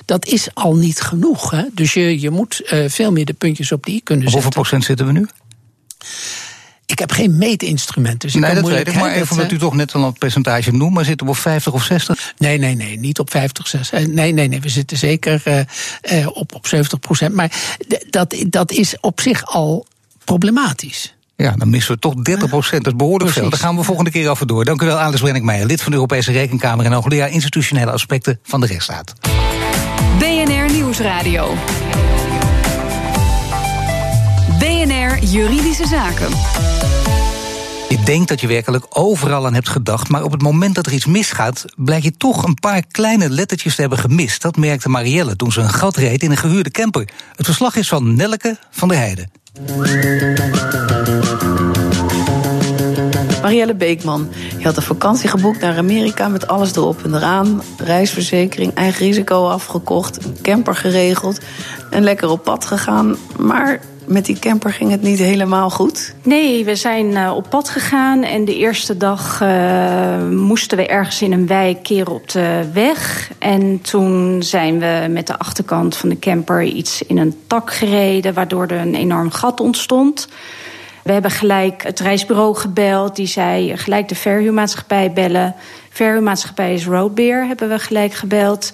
dat 0.04 0.26
is 0.26 0.48
al 0.54 0.76
niet 0.76 1.00
genoeg. 1.00 1.50
Hè? 1.50 1.62
Dus 1.72 1.92
je, 1.94 2.20
je 2.20 2.30
moet 2.30 2.72
uh, 2.72 2.88
veel 2.88 3.12
meer 3.12 3.24
de 3.24 3.32
puntjes 3.32 3.72
op 3.72 3.84
die 3.84 4.00
kunnen 4.00 4.30
zetten. 4.30 4.42
Hoeveel 4.42 4.62
procent 4.62 4.84
zitten 4.84 5.06
we 5.06 5.12
nu? 5.12 5.26
Ik 6.92 6.98
heb 6.98 7.12
geen 7.12 7.38
meetinstrument. 7.38 8.20
Dus 8.20 8.34
ik 8.34 8.40
nee, 8.40 8.54
dat 8.54 8.68
weet 8.68 8.88
ik. 8.88 8.94
Maar 8.94 9.12
even 9.12 9.30
omdat 9.30 9.52
u 9.52 9.58
toch 9.58 9.74
net 9.74 9.94
al 9.94 10.04
een 10.04 10.12
percentage 10.12 10.72
noemt. 10.72 10.94
Maar 10.94 11.04
zitten 11.04 11.26
we 11.26 11.32
op 11.32 11.38
50 11.38 11.72
of 11.72 11.82
60? 11.82 12.34
Nee, 12.38 12.58
nee, 12.58 12.74
nee. 12.74 12.98
Niet 12.98 13.18
op 13.18 13.30
50, 13.30 13.68
60. 13.68 14.06
Nee, 14.06 14.32
nee, 14.32 14.48
nee. 14.48 14.60
We 14.60 14.68
zitten 14.68 14.96
zeker 14.96 15.42
uh, 15.44 15.58
uh, 16.12 16.26
op, 16.36 16.54
op 16.54 16.66
70 16.66 16.98
procent. 16.98 17.34
Maar 17.34 17.52
dat, 18.10 18.36
dat 18.46 18.72
is 18.72 18.96
op 19.00 19.20
zich 19.20 19.46
al 19.46 19.86
problematisch. 20.24 21.14
Ja, 21.36 21.54
dan 21.56 21.70
missen 21.70 21.94
we 21.94 22.00
toch 22.00 22.14
30 22.14 22.48
procent. 22.48 22.84
Dat 22.84 22.92
is 22.92 22.98
behoorlijk 22.98 23.30
veel. 23.30 23.50
Daar 23.50 23.58
gaan 23.58 23.76
we 23.76 23.82
volgende 23.82 24.10
keer 24.10 24.30
over 24.30 24.46
door. 24.46 24.64
Dank 24.64 24.82
u 24.82 24.86
wel, 24.86 24.98
Alice 24.98 25.22
Brenninkmeijer, 25.22 25.66
lid 25.66 25.82
van 25.82 25.90
de 25.90 25.96
Europese 25.96 26.32
Rekenkamer 26.32 26.84
en 26.84 26.92
hoogleraar 26.92 27.30
institutionele 27.30 27.90
aspecten 27.90 28.38
van 28.42 28.60
de 28.60 28.66
rechtsstaat. 28.66 29.14
BNR 30.18 30.72
Nieuwsradio. 30.72 31.54
Juridische 35.24 35.86
Zaken. 35.86 36.28
Je 37.88 37.98
denkt 38.04 38.28
dat 38.28 38.40
je 38.40 38.46
werkelijk 38.46 38.86
overal 38.88 39.46
aan 39.46 39.54
hebt 39.54 39.68
gedacht, 39.68 40.08
maar 40.08 40.22
op 40.22 40.32
het 40.32 40.42
moment 40.42 40.74
dat 40.74 40.86
er 40.86 40.92
iets 40.92 41.06
misgaat, 41.06 41.64
blijkt 41.76 42.04
je 42.04 42.16
toch 42.16 42.44
een 42.44 42.54
paar 42.54 42.82
kleine 42.90 43.30
lettertjes 43.30 43.74
te 43.74 43.80
hebben 43.80 43.98
gemist. 43.98 44.42
Dat 44.42 44.56
merkte 44.56 44.88
Marielle 44.88 45.36
toen 45.36 45.52
ze 45.52 45.60
een 45.60 45.70
gat 45.70 45.96
reed 45.96 46.22
in 46.22 46.30
een 46.30 46.36
gehuurde 46.36 46.70
camper. 46.70 47.08
Het 47.36 47.46
verslag 47.46 47.76
is 47.76 47.88
van 47.88 48.14
Nelleke 48.14 48.56
van 48.70 48.88
der 48.88 48.96
Heijden. 48.96 49.30
Marielle 53.42 53.74
Beekman. 53.74 54.28
Je 54.58 54.64
had 54.64 54.76
een 54.76 54.82
vakantie 54.82 55.28
geboekt 55.28 55.60
naar 55.60 55.76
Amerika 55.76 56.28
met 56.28 56.46
alles 56.46 56.76
erop 56.76 57.04
en 57.04 57.14
eraan. 57.14 57.62
Reisverzekering, 57.76 58.74
eigen 58.74 59.06
risico 59.06 59.48
afgekocht, 59.48 60.24
een 60.24 60.36
camper 60.42 60.74
geregeld 60.74 61.40
en 61.90 62.02
lekker 62.02 62.28
op 62.28 62.44
pad 62.44 62.64
gegaan. 62.64 63.16
Maar 63.38 63.80
met 64.06 64.24
die 64.24 64.38
camper 64.38 64.72
ging 64.72 64.90
het 64.90 65.02
niet 65.02 65.18
helemaal 65.18 65.70
goed? 65.70 66.14
Nee, 66.22 66.64
we 66.64 66.76
zijn 66.76 67.10
uh, 67.10 67.32
op 67.36 67.46
pad 67.50 67.68
gegaan 67.68 68.22
en 68.22 68.44
de 68.44 68.56
eerste 68.56 68.96
dag 68.96 69.40
uh, 69.42 70.28
moesten 70.30 70.78
we 70.78 70.86
ergens 70.86 71.22
in 71.22 71.32
een 71.32 71.46
wijk 71.46 71.82
keren 71.82 72.12
op 72.12 72.28
de 72.28 72.68
weg. 72.72 73.30
En 73.38 73.80
toen 73.80 74.42
zijn 74.42 74.78
we 74.78 75.06
met 75.10 75.26
de 75.26 75.38
achterkant 75.38 75.96
van 75.96 76.08
de 76.08 76.18
camper 76.18 76.62
iets 76.62 77.02
in 77.02 77.18
een 77.18 77.36
tak 77.46 77.72
gereden, 77.72 78.34
waardoor 78.34 78.66
er 78.66 78.80
een 78.80 78.94
enorm 78.94 79.30
gat 79.30 79.60
ontstond. 79.60 80.28
We 81.02 81.12
hebben 81.12 81.30
gelijk 81.30 81.82
het 81.82 82.00
reisbureau 82.00 82.54
gebeld. 82.54 83.16
Die 83.16 83.26
zei 83.26 83.76
gelijk 83.76 84.08
de 84.08 84.14
verhuurmaatschappij 84.14 85.12
bellen. 85.12 85.54
Verhuurmaatschappij 85.90 86.74
is 86.74 86.86
Roadbeer, 86.86 87.46
hebben 87.46 87.68
we 87.68 87.78
gelijk 87.78 88.14
gebeld. 88.14 88.72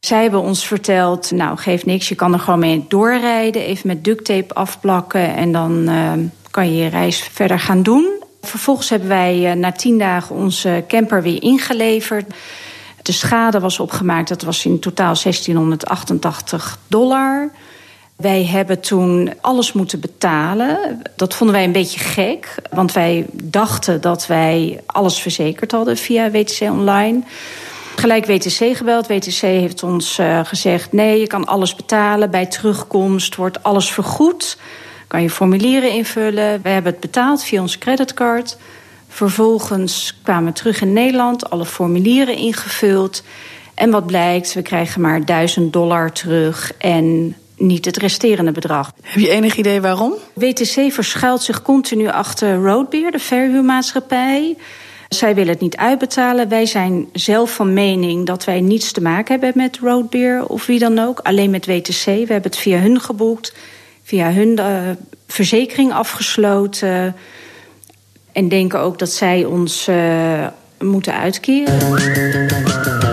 Zij 0.00 0.22
hebben 0.22 0.40
ons 0.40 0.66
verteld, 0.66 1.30
nou 1.30 1.58
geeft 1.58 1.86
niks, 1.86 2.08
je 2.08 2.14
kan 2.14 2.32
er 2.32 2.38
gewoon 2.38 2.58
mee 2.58 2.84
doorrijden. 2.88 3.62
Even 3.62 3.86
met 3.86 4.04
duct 4.04 4.24
tape 4.24 4.54
afplakken 4.54 5.34
en 5.34 5.52
dan 5.52 5.88
uh, 5.88 6.12
kan 6.50 6.70
je 6.70 6.82
je 6.82 6.88
reis 6.88 7.20
verder 7.20 7.58
gaan 7.58 7.82
doen. 7.82 8.22
Vervolgens 8.42 8.88
hebben 8.88 9.08
wij 9.08 9.50
uh, 9.50 9.52
na 9.52 9.72
tien 9.72 9.98
dagen 9.98 10.36
onze 10.36 10.84
camper 10.88 11.22
weer 11.22 11.42
ingeleverd. 11.42 12.34
De 13.02 13.12
schade 13.12 13.60
was 13.60 13.78
opgemaakt, 13.78 14.28
dat 14.28 14.42
was 14.42 14.64
in 14.64 14.80
totaal 14.80 15.14
1688 15.22 16.78
dollar. 16.86 17.50
Wij 18.16 18.44
hebben 18.44 18.80
toen 18.80 19.32
alles 19.40 19.72
moeten 19.72 20.00
betalen. 20.00 21.02
Dat 21.16 21.34
vonden 21.34 21.56
wij 21.56 21.64
een 21.64 21.72
beetje 21.72 21.98
gek, 21.98 22.54
want 22.70 22.92
wij 22.92 23.26
dachten 23.32 24.00
dat 24.00 24.26
wij 24.26 24.80
alles 24.86 25.18
verzekerd 25.18 25.72
hadden 25.72 25.96
via 25.96 26.30
WTC 26.30 26.60
Online. 26.60 27.24
Gelijk 27.96 28.26
WTC 28.26 28.76
gebeld. 28.76 29.06
WTC 29.06 29.40
heeft 29.40 29.82
ons 29.82 30.18
uh, 30.18 30.40
gezegd: 30.44 30.92
nee, 30.92 31.20
je 31.20 31.26
kan 31.26 31.46
alles 31.46 31.74
betalen. 31.74 32.30
Bij 32.30 32.46
terugkomst 32.46 33.36
wordt 33.36 33.62
alles 33.62 33.90
vergoed. 33.90 34.58
Kan 35.06 35.22
je 35.22 35.30
formulieren 35.30 35.90
invullen. 35.90 36.62
We 36.62 36.68
hebben 36.68 36.92
het 36.92 37.00
betaald 37.00 37.44
via 37.44 37.60
onze 37.60 37.78
creditcard. 37.78 38.56
Vervolgens 39.08 40.18
kwamen 40.22 40.44
we 40.44 40.52
terug 40.52 40.80
in 40.80 40.92
Nederland, 40.92 41.50
alle 41.50 41.64
formulieren 41.64 42.36
ingevuld. 42.36 43.22
En 43.74 43.90
wat 43.90 44.06
blijkt, 44.06 44.54
we 44.54 44.62
krijgen 44.62 45.00
maar 45.00 45.24
1000 45.24 45.72
dollar 45.72 46.12
terug 46.12 46.72
en 46.78 47.36
niet 47.56 47.84
het 47.84 47.96
resterende 47.96 48.52
bedrag. 48.52 48.92
Heb 49.02 49.20
je 49.20 49.30
enig 49.30 49.56
idee 49.56 49.80
waarom? 49.80 50.14
WTC 50.32 50.92
verschuilt 50.92 51.42
zich 51.42 51.62
continu 51.62 52.08
achter 52.08 52.54
Roadbeer, 52.54 53.10
de 53.10 53.18
verhuurmaatschappij. 53.18 54.56
Zij 55.08 55.34
willen 55.34 55.52
het 55.52 55.60
niet 55.60 55.76
uitbetalen. 55.76 56.48
Wij 56.48 56.66
zijn 56.66 57.08
zelf 57.12 57.54
van 57.54 57.72
mening 57.72 58.26
dat 58.26 58.44
wij 58.44 58.60
niets 58.60 58.92
te 58.92 59.00
maken 59.00 59.32
hebben 59.32 59.62
met 59.62 59.78
Roadbeer 59.78 60.46
of 60.46 60.66
wie 60.66 60.78
dan 60.78 60.98
ook. 60.98 61.18
Alleen 61.18 61.50
met 61.50 61.66
WTC. 61.66 62.04
We 62.04 62.12
hebben 62.12 62.42
het 62.42 62.56
via 62.56 62.78
hun 62.78 63.00
geboekt, 63.00 63.54
via 64.02 64.32
hun 64.32 64.58
uh, 64.58 64.78
verzekering 65.26 65.92
afgesloten. 65.92 67.14
En 68.32 68.48
denken 68.48 68.80
ook 68.80 68.98
dat 68.98 69.10
zij 69.10 69.44
ons 69.44 69.88
uh, 69.88 70.46
moeten 70.78 71.14
uitkeren. 71.14 73.05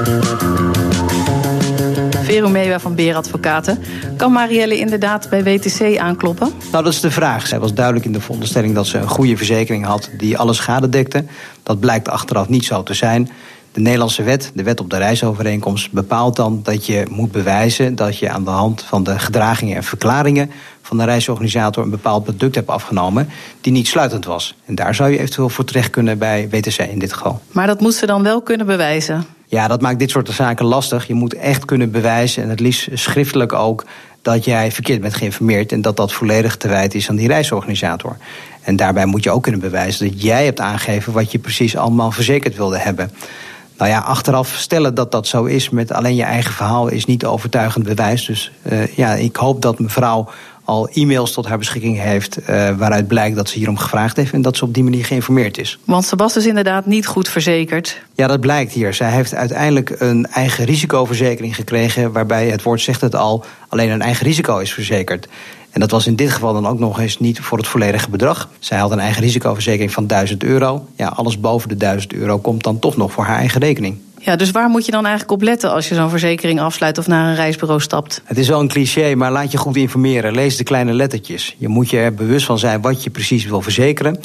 Vero 2.34 2.50
Mewa 2.50 2.80
van 2.80 2.96
Beer 2.96 3.16
Advocaten. 3.16 3.80
Kan 4.18 4.32
Marielle 4.32 4.78
inderdaad 4.78 5.30
bij 5.30 5.44
WTC 5.44 5.98
aankloppen? 5.98 6.52
Nou, 6.72 6.84
dat 6.84 6.94
is 6.94 7.00
de 7.00 7.12
vraag. 7.12 7.48
Zij 7.48 7.60
was 7.60 7.74
duidelijk 7.74 8.06
in 8.06 8.12
de 8.12 8.22
veronderstelling 8.22 8.76
dat 8.76 8.88
ze 8.88 8.98
een 8.98 9.08
goede 9.08 9.38
verzekering 9.38 9.86
had 9.86 10.10
die 10.18 10.38
alle 10.38 10.54
schade 10.54 10.90
dekte. 10.90 11.26
Dat 11.64 11.80
blijkt 11.80 12.10
achteraf 12.10 12.50
niet 12.50 12.66
zo 12.66 12.84
te 12.84 12.94
zijn. 12.94 13.30
De 13.72 13.80
Nederlandse 13.80 14.24
wet, 14.24 14.52
de 14.54 14.64
wet 14.64 14.80
op 14.80 14.90
de 14.90 14.98
reisovereenkomst, 14.98 15.92
bepaalt 15.92 16.36
dan 16.36 16.60
dat 16.64 16.86
je 16.86 17.06
moet 17.10 17.32
bewijzen 17.32 17.96
dat 17.96 18.18
je 18.18 18.30
aan 18.30 18.44
de 18.44 18.50
hand 18.50 18.82
van 18.82 19.04
de 19.04 19.20
gedragingen 19.20 19.76
en 19.76 19.84
verklaringen 19.84 20.52
van 20.82 20.98
de 20.98 21.04
reisorganisator 21.04 21.84
een 21.84 21.90
bepaald 21.90 22.24
product 22.24 22.56
hebt 22.56 22.70
afgenomen 22.70 23.30
die 23.62 23.72
niet 23.72 23.88
sluitend 23.88 24.26
was. 24.26 24.56
En 24.66 24.76
daar 24.76 24.96
zou 24.96 25.10
je 25.12 25.20
eventueel 25.20 25.50
voor 25.50 25.66
terecht 25.66 25.90
kunnen 25.90 26.18
bij 26.18 26.50
WTC 26.50 26.78
in 26.78 27.00
dit 27.00 27.14
geval. 27.14 27.42
Maar 27.52 27.68
dat 27.68 27.82
moest 27.82 27.98
ze 27.98 28.06
dan 28.06 28.24
wel 28.24 28.42
kunnen 28.42 28.66
bewijzen? 28.66 29.26
Ja, 29.54 29.68
dat 29.68 29.82
maakt 29.82 30.00
dit 30.00 30.10
soort 30.10 30.30
zaken 30.30 30.66
lastig. 30.66 31.08
Je 31.08 31.14
moet 31.14 31.34
echt 31.34 31.66
kunnen 31.66 31.92
bewijzen, 31.92 32.44
en 32.44 32.50
het 32.50 32.60
liefst 32.60 32.90
schriftelijk 32.94 33.54
ook, 33.54 33.86
dat 34.22 34.46
jij 34.46 34.72
verkeerd 34.72 35.02
bent 35.02 35.14
geïnformeerd 35.14 35.72
en 35.72 35.82
dat 35.82 35.98
dat 35.98 36.14
volledig 36.14 36.58
te 36.58 36.68
wijten 36.68 37.00
is 37.00 37.10
aan 37.10 37.16
die 37.16 37.28
reisorganisator. 37.28 38.18
En 38.62 38.76
daarbij 38.76 39.06
moet 39.06 39.24
je 39.24 39.32
ook 39.32 39.44
kunnen 39.44 39.62
bewijzen 39.62 40.08
dat 40.10 40.22
jij 40.22 40.46
hebt 40.46 40.60
aangegeven 40.60 41.14
wat 41.14 41.32
je 41.32 41.40
precies 41.40 41.78
allemaal 41.78 42.12
verzekerd 42.12 42.56
wilde 42.56 42.78
hebben. 42.78 43.12
Nou 43.78 43.90
ja, 43.90 44.00
achteraf 44.00 44.56
stellen 44.58 44.96
dat 44.96 45.12
dat 45.12 45.28
zo 45.28 45.44
is 45.44 45.70
met 45.70 45.92
alleen 45.92 46.16
je 46.16 46.24
eigen 46.24 46.54
verhaal 46.54 46.88
is 46.88 47.06
niet 47.06 47.26
overtuigend 47.26 47.86
bewijs. 47.86 48.26
Dus 48.26 48.52
uh, 48.72 48.88
ja, 48.88 49.14
ik 49.14 49.36
hoop 49.36 49.62
dat 49.62 49.80
mevrouw 49.80 50.30
al 50.66 50.90
e-mails 50.94 51.32
tot 51.32 51.48
haar 51.48 51.58
beschikking 51.58 52.00
heeft... 52.00 52.40
Uh, 52.40 52.46
waaruit 52.78 53.08
blijkt 53.08 53.36
dat 53.36 53.50
ze 53.50 53.58
hierom 53.58 53.78
gevraagd 53.78 54.18
heeft... 54.18 54.34
en 54.34 54.42
dat 54.42 54.58
ze 54.58 54.66
op 54.66 54.74
die 54.74 54.84
manier 54.84 55.06
geïnformeerd 55.06 55.58
is. 55.58 55.80
Want 55.86 56.06
Sebas 56.06 56.38
is 56.38 56.46
inderdaad 56.46 56.86
niet 56.86 57.08
goed 57.08 57.30
verzekerd. 57.30 58.02
Ja, 58.16 58.28
dat 58.28 58.40
blijkt 58.40 58.72
hier. 58.72 58.94
Zij 58.94 59.12
heeft 59.12 59.36
uiteindelijk 59.36 59.96
een 59.98 60.26
eigen 60.26 60.66
risicoverzekering 60.66 61.56
gekregen... 61.56 62.12
waarbij, 62.12 62.48
het 62.48 62.64
woord 62.64 62.82
zegt 62.82 63.02
het 63.02 63.16
al, 63.16 63.46
alleen 63.68 63.90
een 63.90 64.02
eigen 64.02 64.26
risico 64.26 64.58
is 64.58 64.74
verzekerd. 64.74 65.28
En 65.74 65.80
dat 65.80 65.92
was 65.92 66.08
in 66.08 66.16
dit 66.16 66.32
geval 66.32 66.54
dan 66.54 66.68
ook 66.68 66.80
nog 66.80 67.00
eens 67.00 67.20
niet 67.20 67.40
voor 67.40 67.58
het 67.58 67.68
volledige 67.68 68.10
bedrag. 68.10 68.50
Zij 68.60 68.78
had 68.78 68.92
een 68.92 69.00
eigen 69.00 69.22
risicoverzekering 69.22 69.92
van 69.92 70.08
1000 70.08 70.44
euro. 70.44 70.88
Ja, 70.96 71.08
alles 71.08 71.40
boven 71.40 71.70
de 71.70 71.78
1000 71.78 72.14
euro 72.14 72.38
komt 72.38 72.64
dan 72.64 72.80
toch 72.80 72.98
nog 72.98 73.12
voor 73.12 73.24
haar 73.24 73.38
eigen 73.38 73.62
rekening. 73.62 73.98
Ja, 74.26 74.36
dus 74.36 74.52
waar 74.52 74.70
moet 74.70 74.86
je 74.86 74.92
dan 74.92 75.06
eigenlijk 75.06 75.32
op 75.32 75.42
letten 75.42 75.72
als 75.72 75.90
je 75.90 75.96
zo'n 75.96 76.10
verzekering 76.10 76.60
afsluit 76.60 76.98
of 76.98 77.08
naar 77.08 77.30
een 77.30 77.36
reisbureau 77.36 77.82
stapt? 77.82 78.22
Het 78.24 78.38
is 78.38 78.48
wel 78.48 78.60
een 78.60 78.68
cliché, 78.68 79.16
maar 79.16 79.32
laat 79.32 79.52
je 79.52 79.58
goed 79.58 79.76
informeren. 79.76 80.34
Lees 80.34 80.58
de 80.58 80.64
kleine 80.64 80.94
lettertjes. 80.94 81.56
Je 81.58 81.68
moet 81.68 81.90
je 81.90 81.98
er 81.98 82.14
bewust 82.14 82.46
van 82.46 82.60
zijn 82.60 82.82
wat 82.82 83.04
je 83.04 83.10
precies 83.10 83.46
wil 83.46 83.62
verzekeren. 83.62 84.20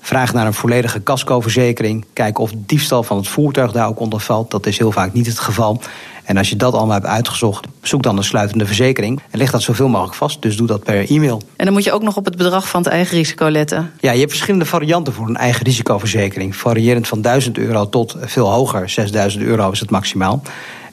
Vraag 0.00 0.32
naar 0.32 0.46
een 0.46 0.54
volledige 0.54 1.02
cascoverzekering. 1.02 2.04
Kijk 2.12 2.38
of 2.38 2.52
diefstal 2.56 3.02
van 3.02 3.16
het 3.16 3.28
voertuig 3.28 3.72
daar 3.72 3.88
ook 3.88 4.00
onder 4.00 4.20
valt. 4.20 4.50
Dat 4.50 4.66
is 4.66 4.78
heel 4.78 4.92
vaak 4.92 5.12
niet 5.12 5.26
het 5.26 5.38
geval. 5.38 5.80
En 6.28 6.36
als 6.36 6.48
je 6.48 6.56
dat 6.56 6.74
allemaal 6.74 6.94
hebt 6.94 7.06
uitgezocht, 7.06 7.66
zoek 7.82 8.02
dan 8.02 8.16
een 8.16 8.24
sluitende 8.24 8.66
verzekering. 8.66 9.20
En 9.30 9.38
leg 9.38 9.50
dat 9.50 9.62
zoveel 9.62 9.88
mogelijk 9.88 10.14
vast. 10.14 10.42
Dus 10.42 10.56
doe 10.56 10.66
dat 10.66 10.82
per 10.82 11.10
e-mail. 11.10 11.42
En 11.56 11.64
dan 11.64 11.74
moet 11.74 11.84
je 11.84 11.92
ook 11.92 12.02
nog 12.02 12.16
op 12.16 12.24
het 12.24 12.36
bedrag 12.36 12.68
van 12.68 12.82
het 12.82 12.92
eigen 12.92 13.16
risico 13.16 13.50
letten. 13.50 13.92
Ja, 14.00 14.12
je 14.12 14.18
hebt 14.18 14.30
verschillende 14.30 14.66
varianten 14.66 15.12
voor 15.12 15.28
een 15.28 15.36
eigen 15.36 15.64
risicoverzekering. 15.64 16.56
Variërend 16.56 17.08
van 17.08 17.20
1000 17.20 17.58
euro 17.58 17.88
tot 17.88 18.16
veel 18.20 18.50
hoger. 18.52 18.88
6000 18.88 19.42
euro 19.42 19.70
is 19.70 19.80
het 19.80 19.90
maximaal. 19.90 20.42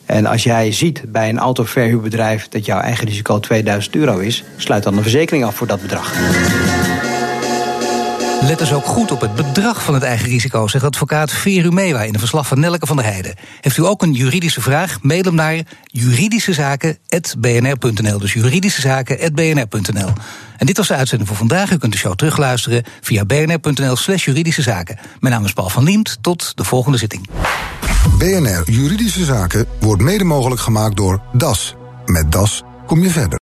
En 0.05 0.25
als 0.25 0.43
jij 0.43 0.71
ziet 0.71 1.03
bij 1.07 1.29
een 1.29 1.39
autoverhuurbedrijf 1.39 2.47
dat 2.47 2.65
jouw 2.65 2.79
eigen 2.79 3.07
risico 3.07 3.39
2000 3.39 3.95
euro 3.95 4.17
is, 4.17 4.43
sluit 4.57 4.83
dan 4.83 4.97
een 4.97 5.01
verzekering 5.01 5.45
af 5.45 5.55
voor 5.55 5.67
dat 5.67 5.81
bedrag. 5.81 6.13
Let 8.41 8.59
dus 8.59 8.73
ook 8.73 8.85
goed 8.85 9.11
op 9.11 9.21
het 9.21 9.35
bedrag 9.35 9.83
van 9.83 9.93
het 9.93 10.03
eigen 10.03 10.27
risico, 10.27 10.67
zegt 10.67 10.85
advocaat 10.85 11.31
Veru 11.31 11.71
Mewa 11.71 12.01
in 12.01 12.13
een 12.13 12.19
verslag 12.19 12.47
van 12.47 12.59
Nelke 12.59 12.85
van 12.85 12.95
der 12.95 13.05
Heijden. 13.05 13.35
Heeft 13.61 13.77
u 13.77 13.85
ook 13.85 14.01
een 14.01 14.13
juridische 14.13 14.61
vraag? 14.61 14.97
Mail 15.01 15.23
hem 15.23 15.35
naar 15.35 15.63
juridischezaken.bnr.nl. 15.85 18.19
Dus 18.19 18.33
juridischezaken.bnr.nl. 18.33 20.09
En 20.57 20.65
dit 20.65 20.77
was 20.77 20.87
de 20.87 20.95
uitzending 20.95 21.29
voor 21.29 21.37
vandaag. 21.37 21.71
U 21.71 21.77
kunt 21.77 21.91
de 21.91 21.97
show 21.97 22.15
terugluisteren 22.15 22.83
via 23.01 23.25
bnr.nl 23.25 23.95
slash 23.95 24.25
juridische 24.25 24.61
zaken. 24.61 24.99
Mijn 25.19 25.33
naam 25.33 25.45
is 25.45 25.53
Paul 25.53 25.69
van 25.69 25.83
Liemt. 25.83 26.17
Tot 26.21 26.57
de 26.57 26.63
volgende 26.63 26.97
zitting. 26.97 27.29
BNR 28.17 28.63
Juridische 28.65 29.23
Zaken 29.23 29.65
wordt 29.79 30.01
mede 30.01 30.23
mogelijk 30.23 30.61
gemaakt 30.61 30.95
door 30.95 31.21
DAS. 31.33 31.75
Met 32.05 32.31
DAS 32.31 32.63
kom 32.85 33.03
je 33.03 33.09
verder. 33.09 33.33